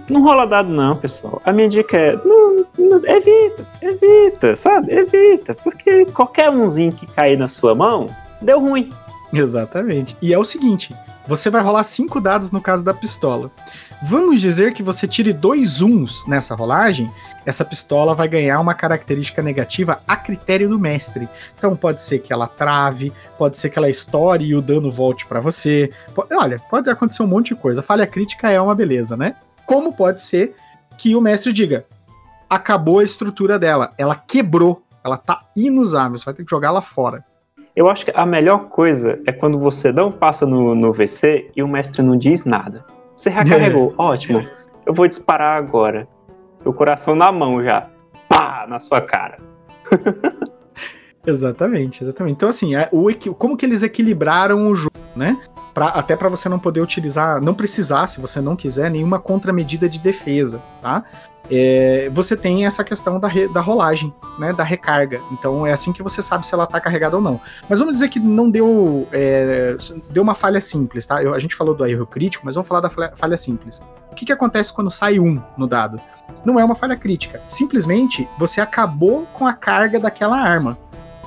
[0.10, 1.42] Não rola dado, não, pessoal.
[1.44, 4.94] A minha dica é: não, não, evita, evita, sabe?
[4.94, 5.56] Evita.
[5.56, 8.10] Porque qualquer umzinho que cair na sua mão,
[8.42, 8.92] deu ruim.
[9.34, 10.16] Exatamente.
[10.22, 10.96] E é o seguinte:
[11.28, 13.52] você vai rolar cinco dados no caso da pistola.
[14.04, 17.10] Vamos dizer que você tire dois uns nessa rolagem,
[17.46, 21.28] essa pistola vai ganhar uma característica negativa a critério do mestre.
[21.58, 25.26] Então pode ser que ela trave, pode ser que ela estoure e o dano volte
[25.26, 25.92] para você.
[26.32, 27.82] Olha, pode acontecer um monte de coisa.
[27.82, 29.36] Falha crítica é uma beleza, né?
[29.66, 30.56] Como pode ser
[30.98, 31.86] que o mestre diga:
[32.50, 36.82] acabou a estrutura dela, ela quebrou, ela tá inusável, você vai ter que jogar ela
[36.82, 37.24] fora.
[37.76, 41.62] Eu acho que a melhor coisa é quando você não passa no, no VC e
[41.62, 42.86] o mestre não diz nada.
[43.18, 44.42] Você recarregou, ótimo.
[44.86, 46.08] Eu vou disparar agora.
[46.64, 47.90] O coração na mão já.
[48.30, 49.38] Pá, na sua cara.
[51.28, 52.36] exatamente, exatamente.
[52.36, 55.38] Então, assim, é, o, como que eles equilibraram o jogo, né?
[55.76, 59.88] Pra, até para você não poder utilizar, não precisar, se você não quiser, nenhuma contramedida
[59.88, 61.04] de defesa, tá?
[61.50, 65.22] é, você tem essa questão da, re, da rolagem, né, da recarga.
[65.32, 67.40] Então é assim que você sabe se ela está carregada ou não.
[67.70, 69.76] Mas vamos dizer que não deu, é,
[70.10, 71.22] deu uma falha simples, tá?
[71.22, 73.84] Eu, a gente falou do erro crítico, mas vamos falar da falha, falha simples.
[74.12, 76.00] O que, que acontece quando sai um no dado?
[76.44, 77.42] Não é uma falha crítica.
[77.48, 80.78] Simplesmente você acabou com a carga daquela arma.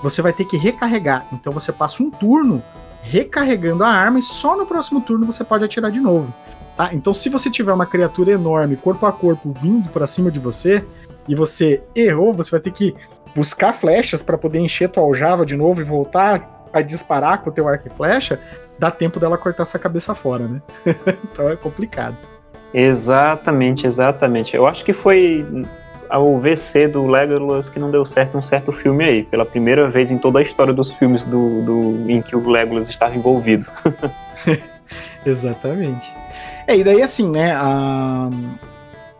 [0.02, 1.26] Você vai ter que recarregar.
[1.32, 2.62] Então você passa um turno
[3.02, 6.32] recarregando a arma e só no próximo turno você pode atirar de novo.
[6.76, 6.90] Tá?
[6.92, 10.84] Então, se você tiver uma criatura enorme, corpo a corpo, vindo para cima de você,
[11.28, 12.94] e você errou, você vai ter que
[13.36, 17.52] buscar flechas para poder encher tua aljava de novo e voltar a disparar com o
[17.52, 18.40] teu arco e flecha,
[18.78, 20.62] dá tempo dela cortar sua cabeça fora, né?
[21.30, 22.16] então é complicado.
[22.72, 24.56] Exatamente, exatamente.
[24.56, 25.44] Eu acho que foi
[26.16, 30.10] o VC do Legolas que não deu certo um certo filme aí, pela primeira vez
[30.10, 33.66] em toda a história dos filmes do, do em que o Legolas estava envolvido.
[35.26, 36.10] Exatamente.
[36.66, 38.30] É, e daí assim, né, a...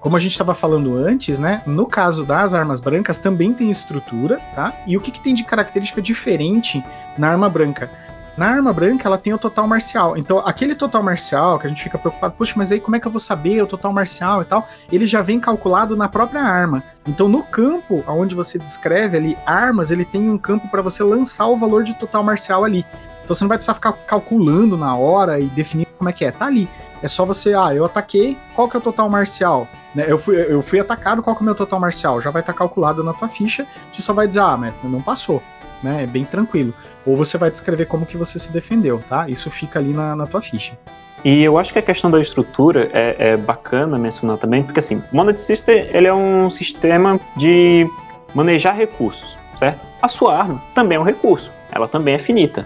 [0.01, 4.39] como a gente estava falando antes, né, no caso das armas brancas também tem estrutura,
[4.55, 4.73] tá?
[4.87, 6.83] E o que, que tem de característica diferente
[7.19, 7.91] na arma branca?
[8.39, 10.17] Na arma branca, ela tem o total marcial.
[10.17, 13.07] Então, aquele total marcial que a gente fica preocupado, poxa, mas aí como é que
[13.09, 14.69] eu vou saber o total marcial e tal?
[14.93, 16.85] Ele já vem calculado na própria arma.
[17.05, 21.49] Então, no campo onde você descreve ali armas, ele tem um campo para você lançar
[21.49, 22.87] o valor de total marcial ali.
[23.25, 26.31] Então, você não vai precisar ficar calculando na hora e definir como é que é.
[26.31, 26.69] Tá ali.
[27.03, 29.67] É só você, ah, eu ataquei, qual que é o total marcial?
[29.93, 32.21] Né, eu, fui, eu fui atacado, qual que é o meu total marcial?
[32.21, 35.03] Já vai estar tá calculado na tua ficha, você só vai dizer, ah, mas não
[35.03, 35.43] passou,
[35.83, 36.03] né?
[36.05, 36.75] É bem tranquilo.
[37.05, 39.29] Ou você vai descrever como que você se defendeu, tá?
[39.29, 40.77] Isso fica ali na, na tua ficha.
[41.25, 45.03] E eu acho que a questão da estrutura é, é bacana mencionar também, porque assim,
[45.13, 47.87] o Monad System ele é um sistema de
[48.35, 49.81] manejar recursos, certo?
[50.01, 52.65] A sua arma também é um recurso, ela também é finita.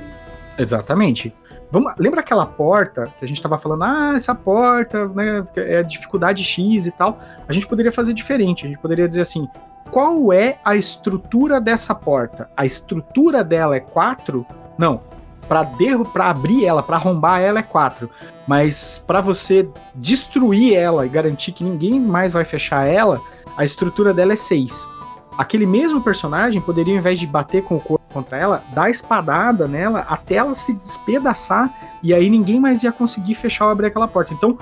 [0.58, 1.34] Exatamente.
[1.70, 6.44] Vamos, lembra aquela porta que a gente estava falando, ah, essa porta, né, é dificuldade
[6.44, 7.18] X e tal.
[7.48, 8.66] A gente poderia fazer diferente.
[8.66, 9.48] A gente poderia dizer assim:
[9.92, 12.48] qual é a estrutura dessa porta?
[12.56, 14.46] A estrutura dela é 4?
[14.78, 15.02] Não.
[15.46, 18.08] Para derro, para abrir ela, para arrombar ela é 4.
[18.48, 23.20] Mas para você destruir ela e garantir que ninguém mais vai fechar ela,
[23.54, 24.88] a estrutura dela é 6
[25.36, 29.66] aquele mesmo personagem poderia, ao invés de bater com o corpo contra ela, dar espadada
[29.66, 34.06] nela até ela se despedaçar e aí ninguém mais ia conseguir fechar ou abrir aquela
[34.06, 34.34] porta.
[34.34, 34.58] Então,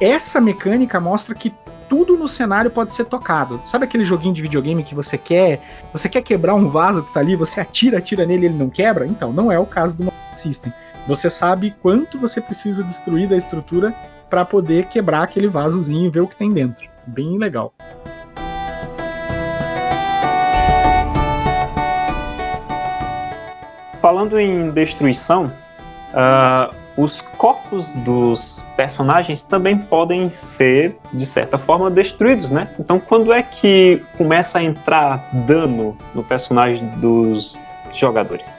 [0.00, 1.52] essa mecânica mostra que
[1.92, 3.60] tudo no cenário pode ser tocado.
[3.66, 5.60] Sabe aquele joguinho de videogame que você quer,
[5.92, 9.06] você quer quebrar um vaso que tá ali, você atira, atira nele ele não quebra?
[9.06, 10.72] Então, não é o caso do System.
[11.06, 13.94] Você sabe quanto você precisa destruir da estrutura
[14.30, 16.88] para poder quebrar aquele vasozinho e ver o que tem dentro.
[17.06, 17.74] Bem legal.
[24.00, 32.50] falando em destruição, uh, os corpos dos personagens também podem ser, de certa forma, destruídos,
[32.50, 32.68] né?
[32.78, 37.58] Então, quando é que começa a entrar dano no personagem dos
[37.92, 38.52] jogadores?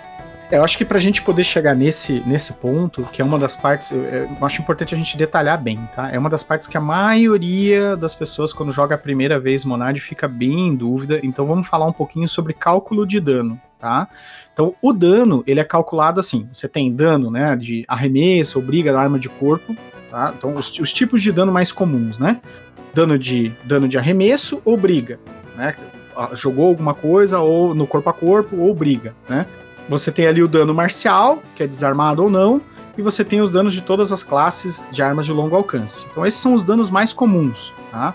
[0.51, 3.55] Eu acho que para a gente poder chegar nesse, nesse ponto, que é uma das
[3.55, 6.11] partes, eu, eu, acho importante a gente detalhar bem, tá?
[6.11, 9.97] É uma das partes que a maioria das pessoas, quando joga a primeira vez Monad,
[9.99, 11.19] fica bem em dúvida.
[11.23, 14.07] Então vamos falar um pouquinho sobre cálculo de dano, tá?
[14.53, 19.19] Então, o dano, ele é calculado assim, você tem dano, né, de arremesso briga arma
[19.19, 19.75] de corpo,
[20.09, 20.33] tá?
[20.37, 22.39] Então, os, os, tipos de dano mais comuns, né?
[22.93, 25.19] Dano de, dano de arremesso ou briga,
[25.57, 25.75] né?
[26.33, 29.45] Jogou alguma coisa ou no corpo a corpo ou briga, né?
[29.89, 32.61] Você tem ali o dano marcial, que é desarmado ou não,
[32.97, 36.05] e você tem os danos de todas as classes de armas de longo alcance.
[36.09, 38.13] Então, esses são os danos mais comuns, tá?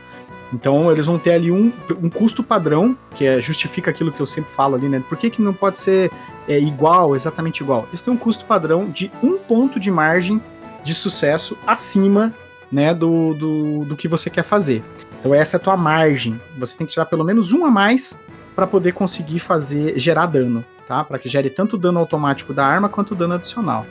[0.53, 4.27] Então eles vão ter ali um, um custo padrão, que é, justifica aquilo que eu
[4.27, 5.03] sempre falo ali, né?
[5.09, 6.11] Por que, que não pode ser
[6.47, 7.87] é, igual, exatamente igual?
[7.91, 10.41] Eles têm um custo padrão de um ponto de margem
[10.83, 12.33] de sucesso acima
[12.71, 14.83] né, do, do, do que você quer fazer.
[15.19, 16.41] Então essa é a tua margem.
[16.57, 18.19] Você tem que tirar pelo menos um a mais
[18.55, 21.05] para poder conseguir fazer gerar dano, tá?
[21.05, 23.87] Para que gere tanto dano automático da arma quanto dano adicional.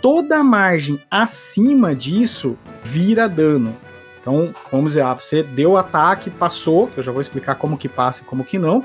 [0.00, 3.76] Toda margem acima disso vira dano.
[4.22, 7.88] Então, vamos dizer, ah, você deu o ataque, passou, eu já vou explicar como que
[7.88, 8.84] passa e como que não.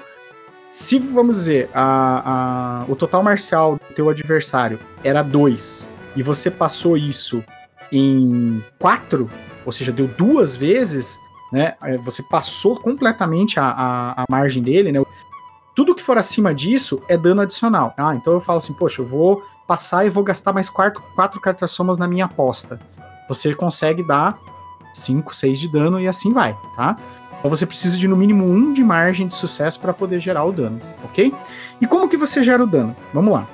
[0.74, 6.50] Se, vamos dizer, a, a, o total marcial do teu adversário era 2 e você
[6.50, 7.44] passou isso
[7.92, 9.30] em 4,
[9.64, 11.20] ou seja, deu duas vezes,
[11.52, 11.76] né?
[12.04, 15.04] Você passou completamente a, a, a, margem dele, né?
[15.76, 17.94] Tudo que for acima disso é dano adicional.
[17.96, 21.40] Ah, então eu falo assim, poxa, eu vou passar e vou gastar mais quatro, quatro
[21.40, 22.80] cartas somas na minha aposta.
[23.30, 24.38] Você consegue dar
[24.98, 26.98] 5, 6 de dano e assim vai, tá?
[27.40, 30.52] Então você precisa de no mínimo um de margem de sucesso para poder gerar o
[30.52, 31.34] dano, ok?
[31.80, 32.96] E como que você gera o dano?
[33.14, 33.48] Vamos lá.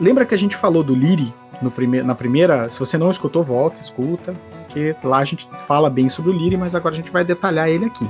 [0.00, 2.70] Lembra que a gente falou do Liri no prime na primeira?
[2.70, 4.34] Se você não escutou, volta, escuta,
[4.66, 7.68] porque lá a gente fala bem sobre o Liri, mas agora a gente vai detalhar
[7.68, 8.08] ele aqui.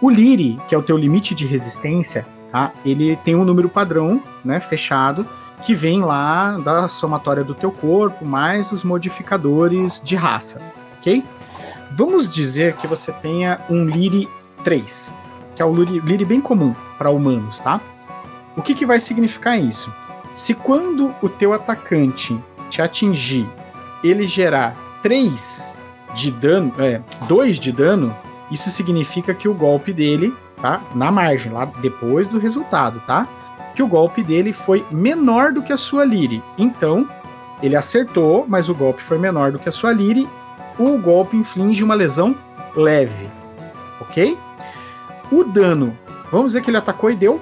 [0.00, 2.72] O Liri, que é o teu limite de resistência, tá?
[2.84, 5.26] Ele tem um número padrão, né, fechado,
[5.62, 10.60] que vem lá da somatória do teu corpo mais os modificadores de raça,
[10.98, 11.24] ok?
[11.96, 14.28] Vamos dizer que você tenha um Liri
[14.64, 15.14] 3,
[15.54, 17.80] que é o Liri bem comum para humanos, tá?
[18.56, 19.92] O que, que vai significar isso?
[20.34, 22.36] Se quando o teu atacante
[22.68, 23.48] te atingir,
[24.02, 25.76] ele gerar 3
[26.14, 28.12] de dano, é, 2 de dano,
[28.50, 30.82] isso significa que o golpe dele, tá?
[30.96, 33.28] Na margem, lá depois do resultado, tá?
[33.76, 36.42] Que o golpe dele foi menor do que a sua Liri.
[36.58, 37.08] Então,
[37.62, 40.28] ele acertou, mas o golpe foi menor do que a sua Liri
[40.78, 42.34] o golpe inflige uma lesão
[42.76, 43.28] leve,
[44.00, 44.36] ok?
[45.30, 45.96] O dano,
[46.30, 47.40] vamos dizer que ele atacou e deu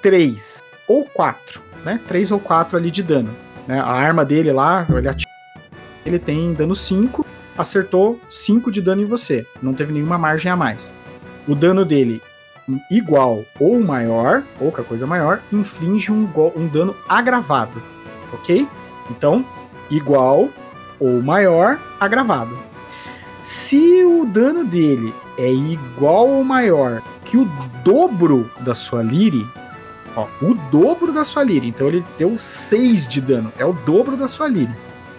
[0.00, 2.00] 3 ou 4, né?
[2.08, 3.30] 3 ou 4 ali de dano.
[3.66, 3.80] Né?
[3.80, 5.32] A arma dele lá, ele, atirou,
[6.04, 7.24] ele tem dano 5,
[7.56, 10.92] acertou 5 de dano em você, não teve nenhuma margem a mais.
[11.46, 12.22] O dano dele
[12.90, 17.82] igual ou maior, pouca coisa maior, inflige um, um dano agravado,
[18.32, 18.66] ok?
[19.10, 19.44] Então,
[19.90, 20.48] igual
[21.02, 22.56] ou maior agravado.
[23.42, 27.44] Se o dano dele é igual ou maior que o
[27.84, 29.44] dobro da sua Liri,
[30.14, 34.16] ó, o dobro da sua Liri, então ele deu 6 de dano, é o dobro
[34.16, 34.72] da sua Liri.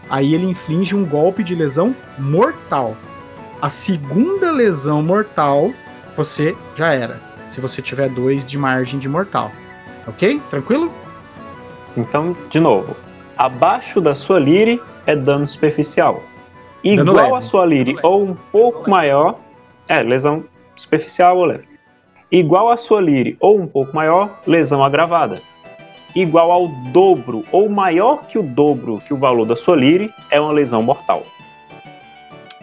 [0.10, 2.96] Aí ele inflige um golpe de lesão mortal.
[3.62, 5.74] A segunda lesão mortal,
[6.16, 7.20] você já era.
[7.46, 9.52] Se você tiver 2 de margem de mortal.
[10.08, 10.42] Ok?
[10.50, 10.92] Tranquilo?
[11.98, 12.96] Então, de novo.
[13.38, 16.24] Abaixo da sua Liri, é dano superficial.
[16.84, 19.40] Igual a sua Liri ou um pouco maior,
[19.88, 20.44] é, lesão
[20.76, 21.68] superficial ou leve.
[22.32, 25.42] Igual a sua Liri ou um pouco maior, lesão agravada.
[26.16, 30.40] Igual ao dobro ou maior que o dobro que o valor da sua Liri, é
[30.40, 31.24] uma lesão mortal.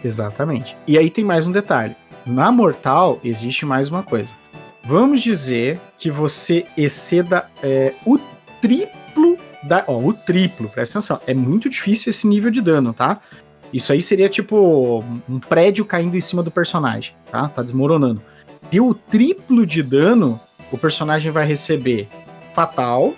[0.03, 0.75] Exatamente.
[0.87, 1.95] E aí tem mais um detalhe.
[2.25, 4.35] Na mortal existe mais uma coisa.
[4.83, 8.19] Vamos dizer que você exceda é, o
[8.61, 9.00] triplo
[9.87, 11.19] Ó, o triplo, presta atenção.
[11.27, 13.19] É muito difícil esse nível de dano, tá?
[13.73, 17.47] Isso aí seria tipo um prédio caindo em cima do personagem, tá?
[17.47, 18.21] Tá desmoronando.
[18.69, 20.39] Deu o triplo de dano,
[20.71, 22.07] o personagem vai receber
[22.53, 23.13] fatal,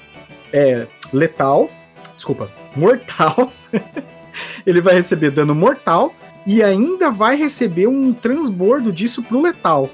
[0.51, 1.69] é, letal,
[2.15, 3.51] desculpa, mortal.
[4.65, 6.13] ele vai receber dano mortal
[6.45, 9.89] e ainda vai receber um transbordo disso pro letal.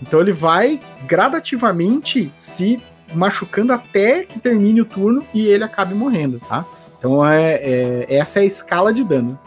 [0.00, 2.80] Então ele vai gradativamente se
[3.12, 6.64] machucando até que termine o turno e ele acabe morrendo, tá?
[6.98, 9.38] Então é, é, essa é a escala de dano.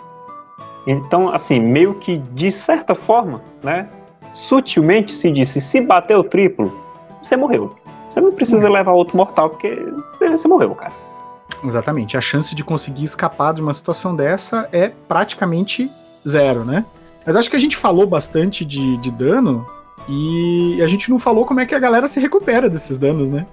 [0.86, 3.90] Então, assim, meio que de certa forma, né?
[4.32, 6.74] Sutilmente se disse: se bater o triplo,
[7.22, 7.76] você morreu.
[8.10, 10.94] Você não precisa levar outro mortal, porque você, você morreu, cara.
[11.64, 12.16] Exatamente.
[12.16, 15.92] A chance de conseguir escapar de uma situação dessa é praticamente
[16.28, 16.86] zero, né?
[17.26, 19.68] Mas acho que a gente falou bastante de, de dano
[20.10, 23.46] e a gente não falou como é que a galera se recupera desses danos, né?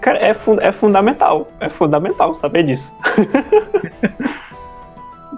[0.00, 1.48] Cara, é, fun é fundamental.
[1.60, 2.92] É fundamental saber disso.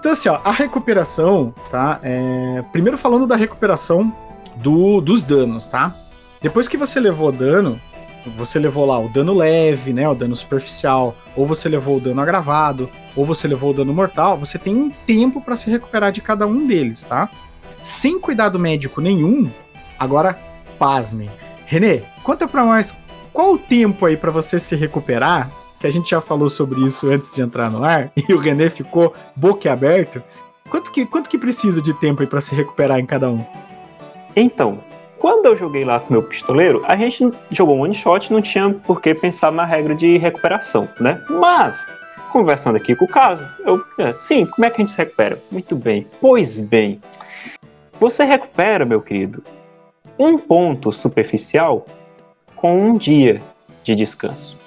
[0.05, 1.99] Então, assim, ó, a recuperação, tá?
[2.03, 2.63] É...
[2.71, 4.13] Primeiro falando da recuperação
[4.57, 5.95] do, dos danos, tá?
[6.39, 7.81] Depois que você levou dano,
[8.37, 10.07] você levou lá o dano leve, né?
[10.07, 14.37] O dano superficial, ou você levou o dano agravado, ou você levou o dano mortal,
[14.37, 17.27] você tem um tempo para se recuperar de cada um deles, tá?
[17.81, 19.49] Sem cuidado médico nenhum,
[19.97, 20.37] agora
[20.77, 21.29] pasmem.
[21.65, 22.99] Renê, conta pra nós
[23.33, 25.49] qual o tempo aí para você se recuperar
[25.79, 28.69] que a gente já falou sobre isso antes de entrar no ar, e o René
[28.69, 30.21] ficou boquiaberto.
[30.69, 33.45] Quanto que, quanto que precisa de tempo aí pra se recuperar em cada um?
[34.35, 34.79] Então,
[35.19, 38.99] quando eu joguei lá com meu pistoleiro, a gente jogou one shot, não tinha por
[38.99, 41.21] que pensar na regra de recuperação, né?
[41.29, 41.85] Mas,
[42.31, 45.39] conversando aqui com o caso, eu, é, sim, como é que a gente se recupera?
[45.51, 46.07] Muito bem.
[46.19, 46.99] Pois bem,
[47.99, 49.43] você recupera, meu querido,
[50.17, 51.85] um ponto superficial
[52.55, 53.41] com um dia
[53.83, 54.57] de descanso.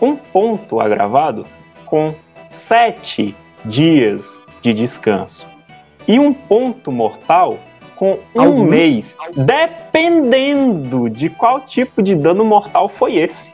[0.00, 1.46] Um ponto agravado
[1.86, 2.14] com
[2.50, 3.34] sete
[3.64, 5.46] dias de descanso.
[6.06, 7.58] E um ponto mortal
[7.96, 8.70] com um Alguns?
[8.70, 13.50] mês, dependendo de qual tipo de dano mortal foi esse.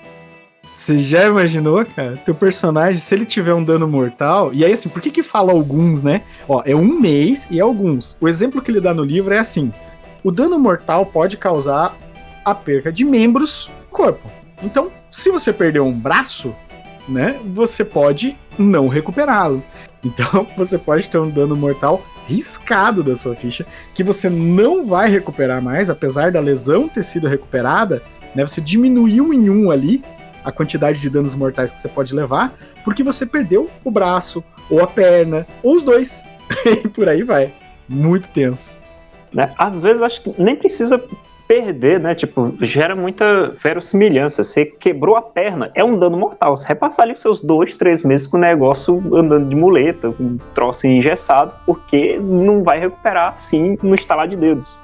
[0.70, 2.16] Você já imaginou, cara?
[2.24, 4.52] Teu personagem, se ele tiver um dano mortal.
[4.52, 6.22] E aí, assim, por que que fala alguns, né?
[6.48, 8.16] Ó, é um mês e alguns.
[8.20, 9.72] O exemplo que ele dá no livro é assim:
[10.24, 11.94] o dano mortal pode causar
[12.42, 14.28] a perca de membros do corpo.
[14.62, 16.54] Então, se você perder um braço,
[17.06, 19.62] né, você pode não recuperá-lo.
[20.06, 23.64] Então, você pode ter um dano mortal riscado da sua ficha
[23.94, 28.02] que você não vai recuperar mais, apesar da lesão ter sido recuperada,
[28.34, 28.46] né?
[28.46, 30.04] Você diminuiu em um ali
[30.44, 32.54] a quantidade de danos mortais que você pode levar,
[32.84, 36.22] porque você perdeu o braço, ou a perna, ou os dois.
[36.84, 37.54] e por aí vai.
[37.88, 38.76] Muito tenso.
[39.34, 39.52] Né?
[39.58, 41.02] Às vezes acho que nem precisa
[41.46, 42.14] perder, né?
[42.14, 44.42] Tipo, gera muita verossimilhança.
[44.42, 46.56] Você quebrou a perna, é um dano mortal.
[46.56, 50.22] Você repassar ali os seus dois, três meses com o negócio andando de muleta, com
[50.22, 54.80] um troço engessado, porque não vai recuperar assim no estalar de dedos.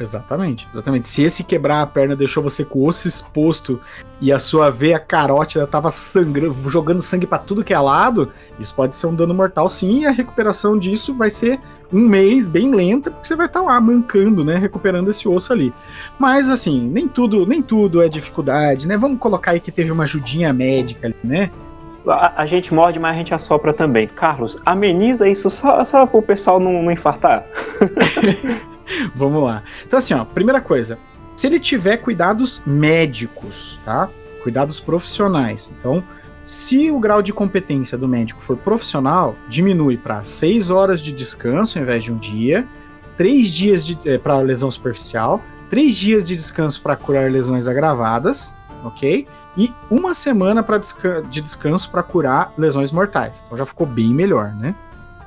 [0.00, 1.06] Exatamente, exatamente.
[1.06, 3.78] Se esse quebrar a perna deixou você com o osso exposto
[4.18, 8.74] e a sua veia carótida tava sangrando, jogando sangue para tudo que é lado, isso
[8.74, 11.60] pode ser um dano mortal sim, e a recuperação disso vai ser
[11.92, 15.52] um mês bem lenta, porque você vai estar tá lá mancando, né, recuperando esse osso
[15.52, 15.72] ali.
[16.18, 18.96] Mas assim, nem tudo, nem tudo é dificuldade, né?
[18.96, 21.50] Vamos colocar aí que teve uma ajudinha médica ali, né?
[22.06, 24.06] A, a, gente morde, mas a gente assopra também.
[24.06, 27.44] Carlos, ameniza isso só, só para o pessoal não, não infartar.
[29.14, 29.62] Vamos lá.
[29.86, 30.98] Então, assim, ó, primeira coisa.
[31.36, 34.08] Se ele tiver cuidados médicos, tá?
[34.42, 35.72] Cuidados profissionais.
[35.78, 36.04] Então,
[36.44, 41.78] se o grau de competência do médico for profissional, diminui para 6 horas de descanso
[41.78, 42.66] ao invés de um dia,
[43.16, 49.26] 3 dias é, para lesão superficial, 3 dias de descanso para curar lesões agravadas, ok?
[49.56, 53.42] E uma semana pra desca de descanso para curar lesões mortais.
[53.44, 54.74] Então já ficou bem melhor, né?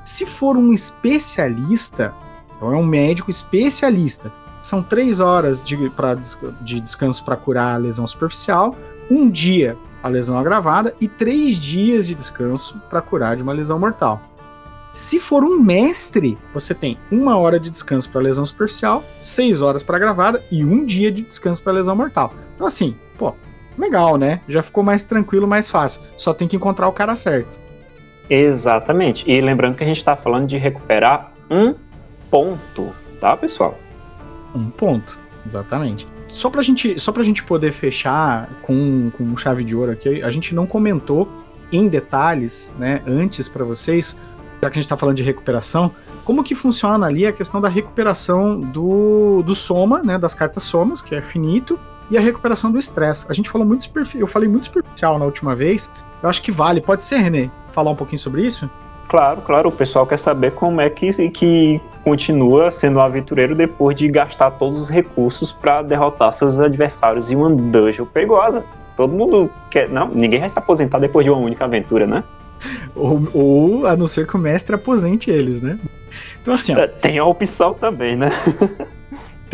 [0.04, 2.14] Se for um especialista,
[2.56, 4.32] então é um médico especialista.
[4.62, 8.74] São três horas de, pra, de descanso para curar a lesão superficial,
[9.10, 13.78] um dia a lesão agravada e três dias de descanso para curar de uma lesão
[13.78, 14.20] mortal.
[14.92, 19.82] Se for um mestre, você tem uma hora de descanso para lesão superficial, seis horas
[19.82, 22.34] para agravada e um dia de descanso para lesão mortal.
[22.54, 23.34] Então assim, pô,
[23.78, 24.40] legal, né?
[24.46, 26.02] Já ficou mais tranquilo, mais fácil.
[26.18, 27.58] Só tem que encontrar o cara certo.
[28.28, 29.28] Exatamente.
[29.28, 31.74] E lembrando que a gente está falando de recuperar um
[32.34, 33.78] ponto, tá, pessoal?
[34.52, 35.16] Um ponto,
[35.46, 36.08] exatamente.
[36.26, 40.32] Só pra gente, só pra gente poder fechar com, com chave de ouro aqui, a
[40.32, 41.28] gente não comentou
[41.70, 44.18] em detalhes, né, antes para vocês,
[44.60, 45.92] já que a gente tá falando de recuperação,
[46.24, 51.00] como que funciona ali a questão da recuperação do, do soma, né, das cartas somas,
[51.00, 51.78] que é finito,
[52.10, 53.26] e a recuperação do estresse.
[53.30, 55.88] A gente falou muito eu falei muito superficial na última vez.
[56.20, 56.80] Eu acho que vale.
[56.80, 58.68] Pode ser, René, falar um pouquinho sobre isso?
[59.08, 63.96] Claro, claro, o pessoal quer saber como é que, que continua sendo um aventureiro depois
[63.96, 68.62] de gastar todos os recursos para derrotar seus adversários em uma dungeon perigosa.
[68.96, 69.88] Todo mundo quer.
[69.88, 72.22] Não, ninguém vai se aposentar depois de uma única aventura, né?
[72.94, 75.78] Ou, ou a não ser que o mestre aposente eles, né?
[76.40, 76.74] Então, assim.
[76.74, 78.30] Ó, é, tem a opção também, né?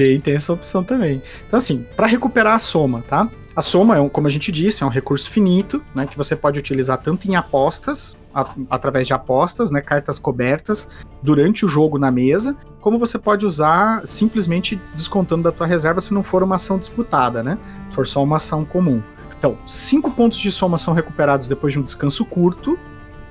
[0.01, 1.23] tem, tem essa opção também.
[1.47, 3.29] Então, assim, para recuperar a soma, tá?
[3.55, 6.35] A soma, é um, como a gente disse, é um recurso finito, né, que você
[6.35, 10.89] pode utilizar tanto em apostas, a, através de apostas, né, cartas cobertas,
[11.21, 16.15] durante o jogo na mesa, como você pode usar simplesmente descontando da tua reserva se
[16.15, 17.59] não for uma ação disputada, né?
[17.91, 19.03] Se for só uma ação comum.
[19.39, 22.79] Então, 5 pontos de soma são recuperados depois de um descanso curto,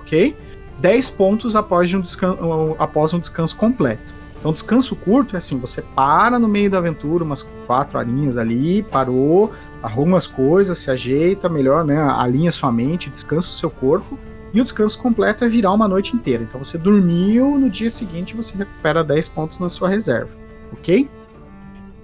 [0.02, 0.36] ok?
[0.80, 4.19] 10 pontos após, um, descanso, após um descanso completo.
[4.40, 8.82] Então, descanso curto é assim: você para no meio da aventura, umas quatro horinhas ali,
[8.84, 9.52] parou,
[9.84, 11.98] arruma as coisas, se ajeita melhor, né?
[12.02, 14.18] Alinha sua mente, descansa o seu corpo.
[14.52, 16.42] E o descanso completo é virar uma noite inteira.
[16.42, 20.32] Então você dormiu, no dia seguinte você recupera 10 pontos na sua reserva,
[20.72, 21.08] ok?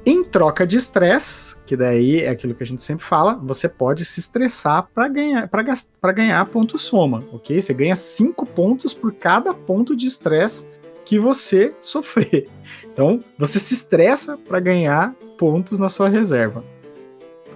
[0.05, 4.05] Em troca de estresse, que daí é aquilo que a gente sempre fala, você pode
[4.05, 7.59] se estressar para ganhar para ganhar ponto soma, ok?
[7.59, 10.67] Você ganha 5 pontos por cada ponto de estresse
[11.05, 12.47] que você sofrer.
[12.91, 16.63] Então, você se estressa para ganhar pontos na sua reserva.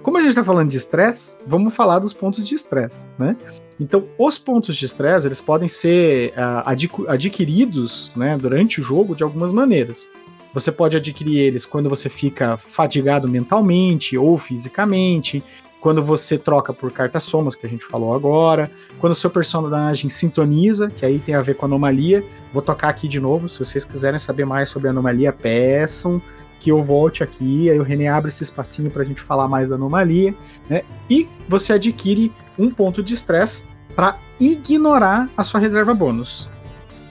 [0.04, 3.36] Como a gente está falando de estresse, vamos falar dos pontos de estresse, né?
[3.80, 9.24] Então, os pontos de estresse, eles podem ser uh, adquiridos né, durante o jogo de
[9.24, 10.10] algumas maneiras.
[10.54, 15.44] Você pode adquirir eles quando você fica fadigado mentalmente ou fisicamente,
[15.80, 18.70] quando você troca por cartas somas, que a gente falou agora,
[19.00, 22.24] quando o seu personagem sintoniza, que aí tem a ver com anomalia.
[22.52, 26.22] Vou tocar aqui de novo, se vocês quiserem saber mais sobre anomalia, peçam
[26.60, 29.70] que eu volte aqui, aí o René abre esse espacinho para a gente falar mais
[29.70, 30.36] da anomalia,
[30.70, 30.84] né?
[31.10, 33.64] E você adquire um ponto de estresse
[33.96, 36.50] para ignorar a sua reserva bônus.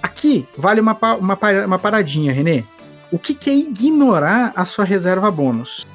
[0.03, 2.63] Aqui vale uma, uma, uma paradinha, René.
[3.11, 5.87] O que, que é ignorar a sua reserva bônus?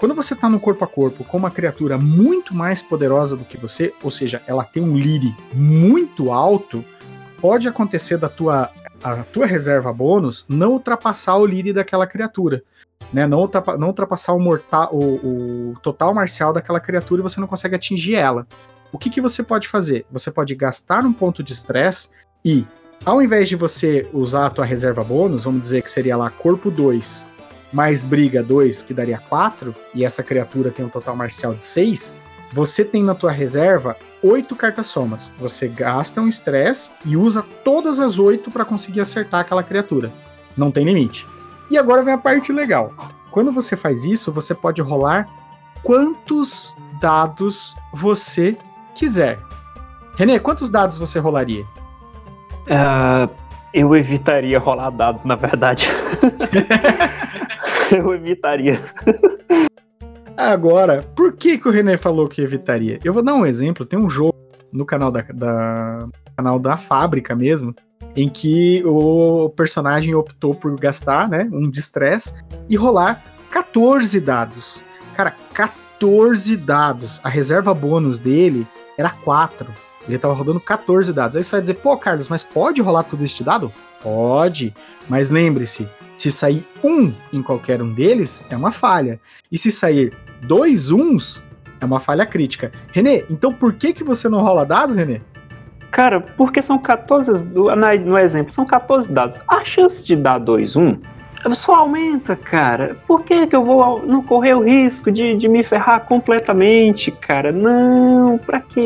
[0.00, 3.58] Quando você está no corpo a corpo com uma criatura muito mais poderosa do que
[3.58, 6.82] você, ou seja, ela tem um lire muito alto,
[7.38, 8.70] pode acontecer da tua
[9.04, 12.62] a tua reserva bônus não ultrapassar o lire daquela criatura.
[13.12, 17.48] Né, não, não ultrapassar o, mortal, o, o, total marcial daquela criatura e você não
[17.48, 18.46] consegue atingir ela.
[18.92, 20.06] O que, que você pode fazer?
[20.10, 22.10] Você pode gastar um ponto de estresse
[22.44, 22.64] e,
[23.04, 26.70] ao invés de você usar a tua reserva bônus, vamos dizer que seria lá corpo
[26.70, 27.29] 2
[27.72, 32.16] mais briga 2, que daria 4, e essa criatura tem um total marcial de 6,
[32.52, 35.30] você tem na tua reserva oito cartas somas.
[35.38, 40.10] Você gasta um estresse e usa todas as oito para conseguir acertar aquela criatura.
[40.56, 41.26] Não tem limite.
[41.70, 42.92] E agora vem a parte legal.
[43.30, 45.28] Quando você faz isso, você pode rolar
[45.82, 48.56] quantos dados você
[48.94, 49.38] quiser.
[50.16, 51.64] Renê, quantos dados você rolaria?
[52.66, 53.32] Uh,
[53.72, 55.88] eu evitaria rolar dados, na verdade.
[57.96, 58.80] eu evitaria.
[60.36, 62.98] Agora, por que, que o René falou que evitaria?
[63.04, 63.84] Eu vou dar um exemplo.
[63.84, 64.36] Tem um jogo
[64.72, 67.74] no canal da, da canal da fábrica mesmo,
[68.16, 72.32] em que o personagem optou por gastar, né, um de estresse
[72.68, 74.82] e rolar 14 dados.
[75.14, 77.20] Cara, 14 dados.
[77.22, 78.66] A reserva bônus dele
[78.96, 79.66] era 4.
[80.08, 81.36] Ele tava rodando 14 dados.
[81.36, 83.70] Aí você vai dizer, pô, Carlos, mas pode rolar tudo este dado?
[84.02, 84.72] Pode.
[85.08, 85.86] Mas lembre-se,
[86.20, 89.18] se sair um em qualquer um deles, é uma falha.
[89.50, 90.12] E se sair
[90.42, 91.42] dois uns,
[91.80, 92.70] é uma falha crítica.
[92.92, 95.22] Renê, então por que, que você não rola dados, Renê?
[95.90, 97.42] Cara, porque são 14.
[98.04, 99.38] No exemplo, são 14 dados.
[99.48, 102.98] A chance de dar 2, 1 um, só aumenta, cara.
[103.06, 107.50] Por que, que eu vou não correr o risco de, de me ferrar completamente, cara?
[107.50, 108.78] Não, pra que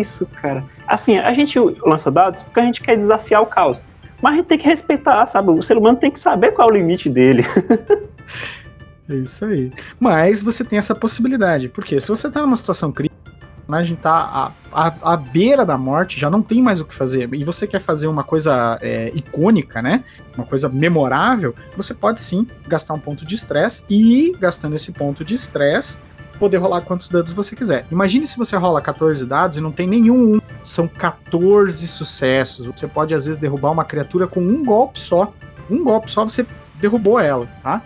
[0.00, 0.64] isso, cara?
[0.86, 3.82] Assim, a gente lança dados porque a gente quer desafiar o caos.
[4.20, 5.50] Mas a gente tem que respeitar, sabe?
[5.50, 7.44] O ser humano tem que saber qual é o limite dele.
[9.08, 9.72] É isso aí.
[9.98, 13.16] Mas você tem essa possibilidade, porque se você tá numa situação crítica,
[13.66, 17.28] a tá à, à, à, beira da morte, já não tem mais o que fazer,
[17.34, 20.04] e você quer fazer uma coisa é, icônica, né?
[20.36, 25.24] Uma coisa memorável, você pode sim gastar um ponto de estresse e, gastando esse ponto
[25.24, 25.98] de estresse,
[26.38, 27.86] poder rolar quantos dados você quiser.
[27.90, 30.40] Imagine se você rola 14 dados e não tem nenhum.
[30.62, 32.68] São 14 sucessos.
[32.68, 35.32] Você pode, às vezes, derrubar uma criatura com um golpe só.
[35.70, 36.46] Um golpe só você
[36.80, 37.82] derrubou ela, tá?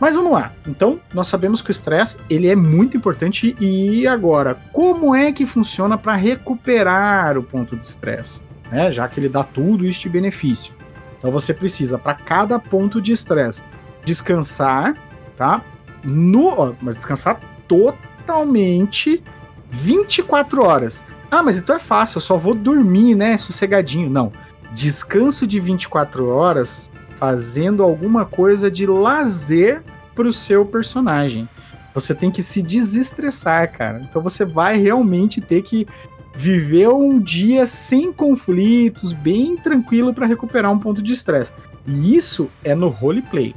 [0.00, 0.50] Mas vamos lá.
[0.66, 5.46] Então, nós sabemos que o estresse ele é muito importante e agora, como é que
[5.46, 8.42] funciona para recuperar o ponto de estresse?
[8.70, 8.90] Né?
[8.90, 10.74] Já que ele dá tudo de benefício.
[11.18, 13.62] Então você precisa para cada ponto de estresse
[14.04, 14.96] descansar,
[15.36, 15.62] tá?
[16.02, 17.40] No, ó, mas descansar
[17.72, 19.22] totalmente
[19.70, 21.04] 24 horas.
[21.30, 24.10] Ah, mas então é fácil, eu só vou dormir, né, sossegadinho.
[24.10, 24.32] Não.
[24.72, 29.82] Descanso de 24 horas fazendo alguma coisa de lazer
[30.14, 31.48] pro seu personagem.
[31.94, 34.02] Você tem que se desestressar, cara.
[34.08, 35.86] Então você vai realmente ter que
[36.34, 41.52] viver um dia sem conflitos, bem tranquilo para recuperar um ponto de estresse.
[41.86, 43.54] E isso é no roleplay.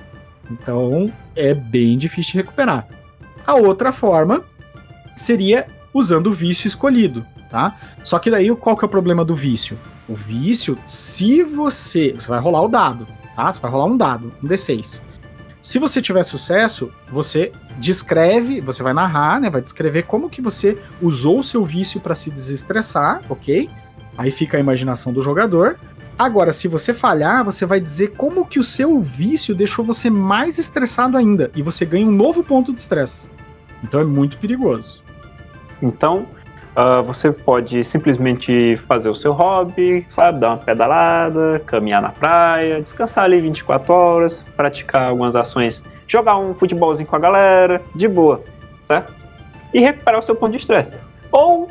[0.49, 2.87] Então é bem difícil de recuperar.
[3.45, 4.43] A outra forma
[5.15, 7.77] seria usando o vício escolhido, tá?
[8.03, 9.77] Só que daí qual que é o problema do vício?
[10.07, 13.51] O vício, se você, você vai rolar o dado, tá?
[13.51, 15.01] Você vai rolar um dado, um D6.
[15.61, 19.49] Se você tiver sucesso, você descreve, você vai narrar, né?
[19.49, 23.69] Vai descrever como que você usou o seu vício para se desestressar, ok?
[24.17, 25.79] Aí fica a imaginação do jogador.
[26.17, 30.57] Agora, se você falhar, você vai dizer como que o seu vício deixou você mais
[30.57, 33.29] estressado ainda e você ganha um novo ponto de estresse.
[33.85, 35.01] Então é muito perigoso.
[35.81, 36.27] Então,
[36.75, 40.41] Uh, você pode simplesmente fazer o seu hobby, sabe?
[40.41, 46.53] Dar uma pedalada, caminhar na praia, descansar ali 24 horas, praticar algumas ações, jogar um
[46.53, 48.41] futebolzinho com a galera, de boa,
[48.81, 49.13] certo?
[49.73, 50.93] E recuperar o seu ponto de estresse.
[51.31, 51.69] Ou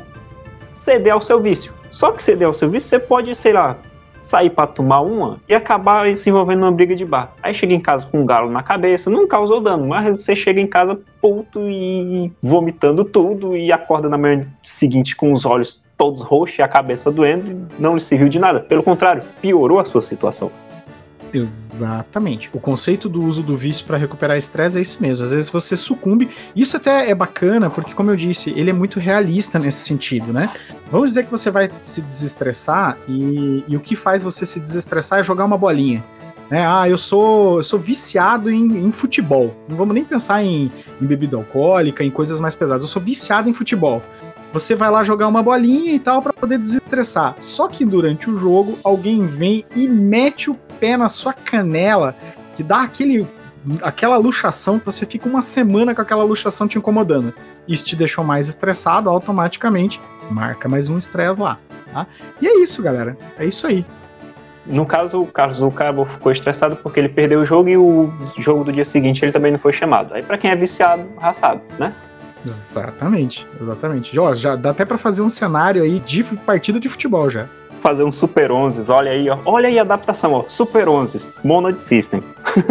[0.75, 1.71] ceder ao seu vício.
[1.91, 3.77] Só que ceder ao seu vício, você pode, sei lá,
[4.25, 7.31] sair para tomar uma e acabar se envolvendo numa briga de bar.
[7.41, 10.59] Aí chega em casa com um galo na cabeça, não causou dano, mas você chega
[10.59, 16.21] em casa puto e vomitando tudo e acorda na manhã seguinte com os olhos todos
[16.21, 18.59] roxos e a cabeça doendo, não lhe serviu de nada.
[18.59, 20.51] Pelo contrário, piorou a sua situação.
[21.37, 22.49] Exatamente.
[22.53, 25.23] O conceito do uso do vício para recuperar estresse é isso mesmo.
[25.23, 26.29] Às vezes você sucumbe.
[26.55, 30.49] Isso até é bacana, porque, como eu disse, ele é muito realista nesse sentido, né?
[30.91, 35.19] Vamos dizer que você vai se desestressar e, e o que faz você se desestressar
[35.19, 36.03] é jogar uma bolinha.
[36.49, 36.65] Né?
[36.65, 39.55] Ah, eu sou, eu sou viciado em, em futebol.
[39.67, 40.71] Não vamos nem pensar em,
[41.01, 42.83] em bebida alcoólica, em coisas mais pesadas.
[42.83, 44.01] Eu sou viciado em futebol.
[44.55, 47.35] Você vai lá jogar uma bolinha e tal para poder desestressar.
[47.39, 52.15] Só que durante o jogo, alguém vem e mete o pé na sua canela,
[52.55, 53.27] que dá aquele
[53.81, 57.33] aquela luxação que você fica uma semana com aquela luxação te incomodando.
[57.67, 59.99] Isso te deixou mais estressado, automaticamente
[60.31, 61.59] marca mais um estresse lá.
[61.91, 62.07] Tá?
[62.41, 63.17] E é isso, galera.
[63.37, 63.85] É isso aí.
[64.65, 68.09] No caso, o Carlos o Cabo ficou estressado porque ele perdeu o jogo e o
[68.37, 70.13] jogo do dia seguinte ele também não foi chamado.
[70.13, 71.93] Aí para quem é viciado, sabe, né?
[72.45, 74.17] Exatamente, exatamente.
[74.19, 77.47] Ó, já dá até para fazer um cenário aí de partida de futebol já.
[77.81, 79.37] Fazer um Super 11, olha aí, ó.
[79.45, 80.45] Olha aí a adaptação, ó.
[80.47, 82.23] Super 11, Monad System.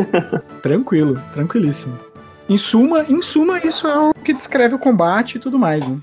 [0.62, 1.98] Tranquilo, tranquilíssimo.
[2.48, 5.98] Em suma, em suma, isso é o que descreve o combate e tudo mais, né?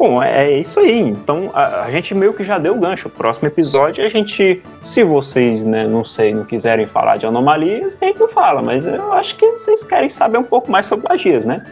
[0.00, 0.98] Bom, é, é isso aí.
[0.98, 3.10] Então a, a, gente meio que já deu o gancho.
[3.10, 8.06] Próximo episódio a gente, se vocês, né, não sei, não quiserem falar de anomalias, a
[8.06, 11.44] gente não fala, mas eu acho que vocês querem saber um pouco mais sobre magias,
[11.44, 11.66] né?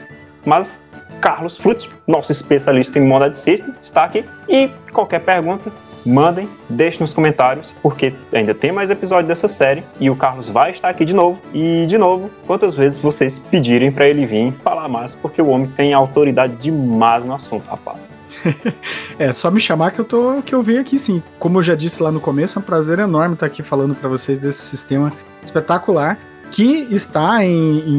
[0.45, 0.79] Mas
[1.23, 4.23] Carlos Frutos, nosso especialista em Monad System, está aqui.
[4.47, 5.73] E qualquer pergunta,
[6.05, 10.73] mandem, deixem nos comentários, porque ainda tem mais episódios dessa série e o Carlos vai
[10.73, 11.41] estar aqui de novo.
[11.55, 15.67] E de novo, quantas vezes vocês pedirem para ele vir falar mais, porque o homem
[15.69, 18.18] tem autoridade demais no assunto, rapaz.
[19.19, 21.23] é, só me chamar que eu tô que eu venho aqui sim.
[21.39, 24.09] Como eu já disse lá no começo, é um prazer enorme estar aqui falando para
[24.09, 25.13] vocês desse sistema
[25.45, 26.19] espetacular
[26.51, 27.99] que está em, em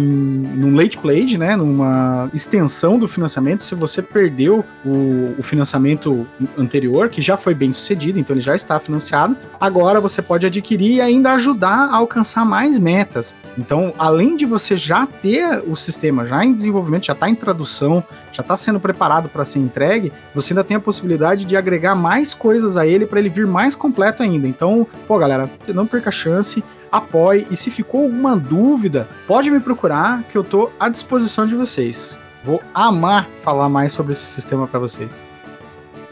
[0.55, 3.63] num late pledge, né, numa extensão do financiamento.
[3.63, 6.25] Se você perdeu o, o, financiamento
[6.57, 10.95] anterior, que já foi bem sucedido, então ele já está financiado, agora você pode adquirir
[10.95, 13.35] e ainda ajudar a alcançar mais metas.
[13.57, 18.03] Então, além de você já ter o sistema já em desenvolvimento, já está em tradução,
[18.31, 22.33] já está sendo preparado para ser entregue, você ainda tem a possibilidade de agregar mais
[22.33, 24.47] coisas a ele para ele vir mais completo ainda.
[24.47, 29.59] Então, pô, galera, não perca a chance apoie e se ficou alguma dúvida, pode me
[29.59, 32.19] procurar que eu tô à disposição de vocês.
[32.43, 35.25] Vou amar falar mais sobre esse sistema para vocês.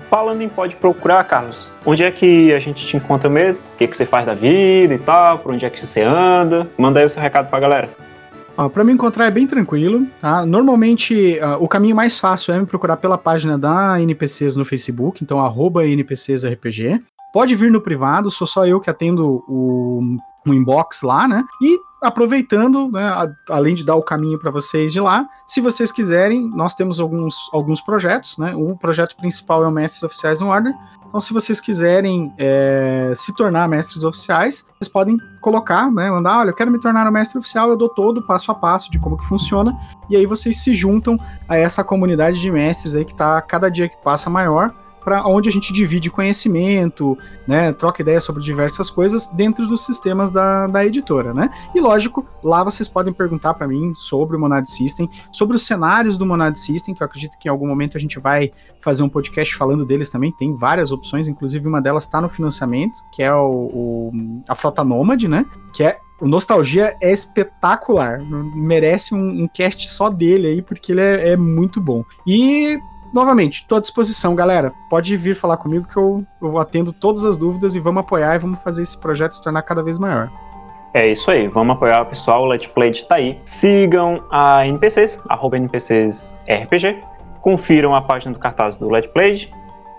[0.09, 3.59] Falando em pode procurar, Carlos, onde é que a gente te encontra mesmo?
[3.73, 5.39] O que, que você faz da vida e tal?
[5.39, 6.67] Por onde é que você anda?
[6.77, 7.89] Manda aí o seu recado pra galera.
[8.73, 10.43] Para me encontrar é bem tranquilo, tá?
[10.43, 15.23] Normalmente uh, o caminho mais fácil é me procurar pela página da NPCs no Facebook,
[15.23, 16.99] então arroba NPCsRPG.
[17.31, 21.43] Pode vir no privado, sou só eu que atendo o um inbox lá, né?
[21.61, 25.91] E aproveitando, né, a, além de dar o caminho para vocês de lá, se vocês
[25.91, 28.55] quiserem, nós temos alguns, alguns projetos, né?
[28.55, 30.73] O projeto principal é o Mestres Oficiais no Order.
[31.07, 36.11] Então, se vocês quiserem é, se tornar mestres oficiais, vocês podem colocar, né?
[36.11, 38.55] Mandar, olha, eu quero me tornar um mestre oficial, eu dou todo o passo a
[38.55, 39.73] passo de como que funciona,
[40.09, 41.17] e aí vocês se juntam
[41.47, 44.73] a essa comunidade de mestres aí que está cada dia que passa maior
[45.07, 50.29] para onde a gente divide conhecimento, né, troca ideias sobre diversas coisas dentro dos sistemas
[50.29, 51.49] da, da editora, né?
[51.73, 56.17] E lógico, lá vocês podem perguntar para mim sobre o Monad System, sobre os cenários
[56.17, 58.51] do Monad System, que eu acredito que em algum momento a gente vai
[58.81, 60.29] fazer um podcast falando deles também.
[60.33, 64.11] Tem várias opções, inclusive uma delas está no financiamento, que é o, o,
[64.49, 65.45] a Frota Nômade, né?
[65.71, 68.19] Que é o Nostalgia é espetacular.
[68.53, 72.03] Merece um, um cast só dele aí, porque ele é, é muito bom.
[72.27, 72.77] E
[73.17, 74.71] novamente, estou à disposição, galera.
[74.89, 78.39] Pode vir falar comigo que eu, eu atendo todas as dúvidas e vamos apoiar e
[78.39, 80.29] vamos fazer esse projeto se tornar cada vez maior.
[80.93, 83.39] É isso aí, vamos apoiar o pessoal, o Let's Play tá aí.
[83.43, 87.03] Sigam a NPCs, arroba NPCsRPG.
[87.41, 89.49] Confiram a página do cartaz do Let's Play.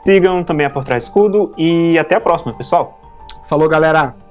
[0.06, 3.00] Sigam também a Por Trás Escudo e até a próxima, pessoal.
[3.48, 4.27] Falou, galera!